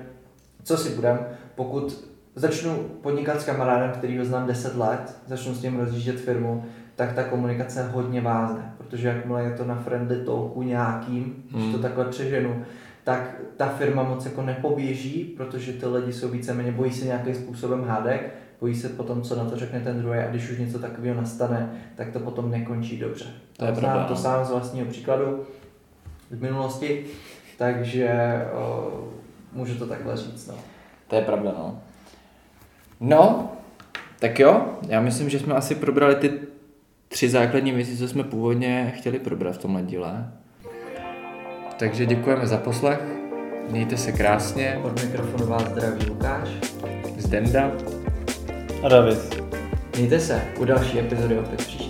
co 0.63 0.77
si 0.77 0.89
budem, 0.89 1.19
pokud 1.55 2.09
začnu 2.35 2.73
podnikat 3.01 3.41
s 3.41 3.45
kamarádem, 3.45 3.91
který 3.91 4.17
ho 4.17 4.25
znám 4.25 4.47
10 4.47 4.75
let, 4.75 5.17
začnu 5.27 5.53
s 5.53 5.61
ním 5.61 5.79
rozjíždět 5.79 6.19
firmu, 6.19 6.65
tak 6.95 7.13
ta 7.13 7.23
komunikace 7.23 7.89
hodně 7.93 8.21
vázne, 8.21 8.73
protože 8.77 9.07
jakmile 9.07 9.43
je 9.43 9.51
to 9.51 9.65
na 9.65 9.75
friendly 9.75 10.25
talku 10.25 10.61
nějakým, 10.61 11.43
když 11.51 11.65
to 11.65 11.71
Hmm. 11.71 11.81
takhle 11.81 12.05
přeženu, 12.05 12.65
tak 13.03 13.35
ta 13.57 13.67
firma 13.67 14.03
moc 14.03 14.25
jako 14.25 14.41
nepoběží, 14.41 15.23
protože 15.37 15.73
ty 15.73 15.85
lidi 15.85 16.13
jsou 16.13 16.29
víceméně, 16.29 16.71
bojí 16.71 16.91
se 16.91 17.05
nějakým 17.05 17.35
způsobem 17.35 17.83
hádek, 17.83 18.35
bojí 18.61 18.75
se 18.75 18.89
potom, 18.89 19.21
co 19.21 19.35
na 19.35 19.45
to 19.45 19.57
řekne 19.57 19.79
ten 19.79 20.01
druhý 20.01 20.19
a 20.19 20.29
když 20.29 20.49
už 20.49 20.57
něco 20.57 20.79
takového 20.79 21.21
nastane, 21.21 21.71
tak 21.95 22.11
to 22.11 22.19
potom 22.19 22.51
nekončí 22.51 22.97
dobře. 22.99 23.25
To 23.57 23.65
je 23.65 23.75
Znám 23.75 23.91
pravda, 23.91 24.03
to 24.07 24.13
no. 24.13 24.19
sám 24.19 24.45
z 24.45 24.49
vlastního 24.49 24.85
příkladu, 24.85 25.43
v 26.31 26.41
minulosti, 26.41 27.05
takže 27.57 28.41
uh, 28.93 29.03
můžu 29.53 29.75
to 29.75 29.87
takhle 29.87 30.17
říct. 30.17 30.47
No. 30.47 30.55
To 31.07 31.15
je 31.15 31.21
pravda, 31.21 31.53
no. 31.57 31.81
No, 32.99 33.51
tak 34.19 34.39
jo, 34.39 34.65
já 34.87 35.01
myslím, 35.01 35.29
že 35.29 35.39
jsme 35.39 35.53
asi 35.53 35.75
probrali 35.75 36.15
ty 36.15 36.31
tři 37.07 37.29
základní 37.29 37.71
věci, 37.71 37.97
co 37.97 38.07
jsme 38.07 38.23
původně 38.23 38.93
chtěli 38.97 39.19
probrat 39.19 39.55
v 39.55 39.57
tomhle 39.57 39.81
díle. 39.81 40.31
Takže 41.79 42.05
děkujeme 42.05 42.47
za 42.47 42.57
poslech, 42.57 42.99
mějte 43.69 43.97
se 43.97 44.11
krásně. 44.11 44.79
Od 44.83 45.03
mikrofonu 45.03 45.45
vás 45.45 45.63
zdraví 45.63 46.05
Lukáš. 46.05 46.49
Zdenda. 47.17 47.71
A 48.83 48.89
David. 48.89 49.43
Mějte 49.97 50.19
se 50.19 50.41
u 50.59 50.65
další 50.65 50.99
epizody 50.99 51.39
opět 51.39 51.57
příště. 51.57 51.82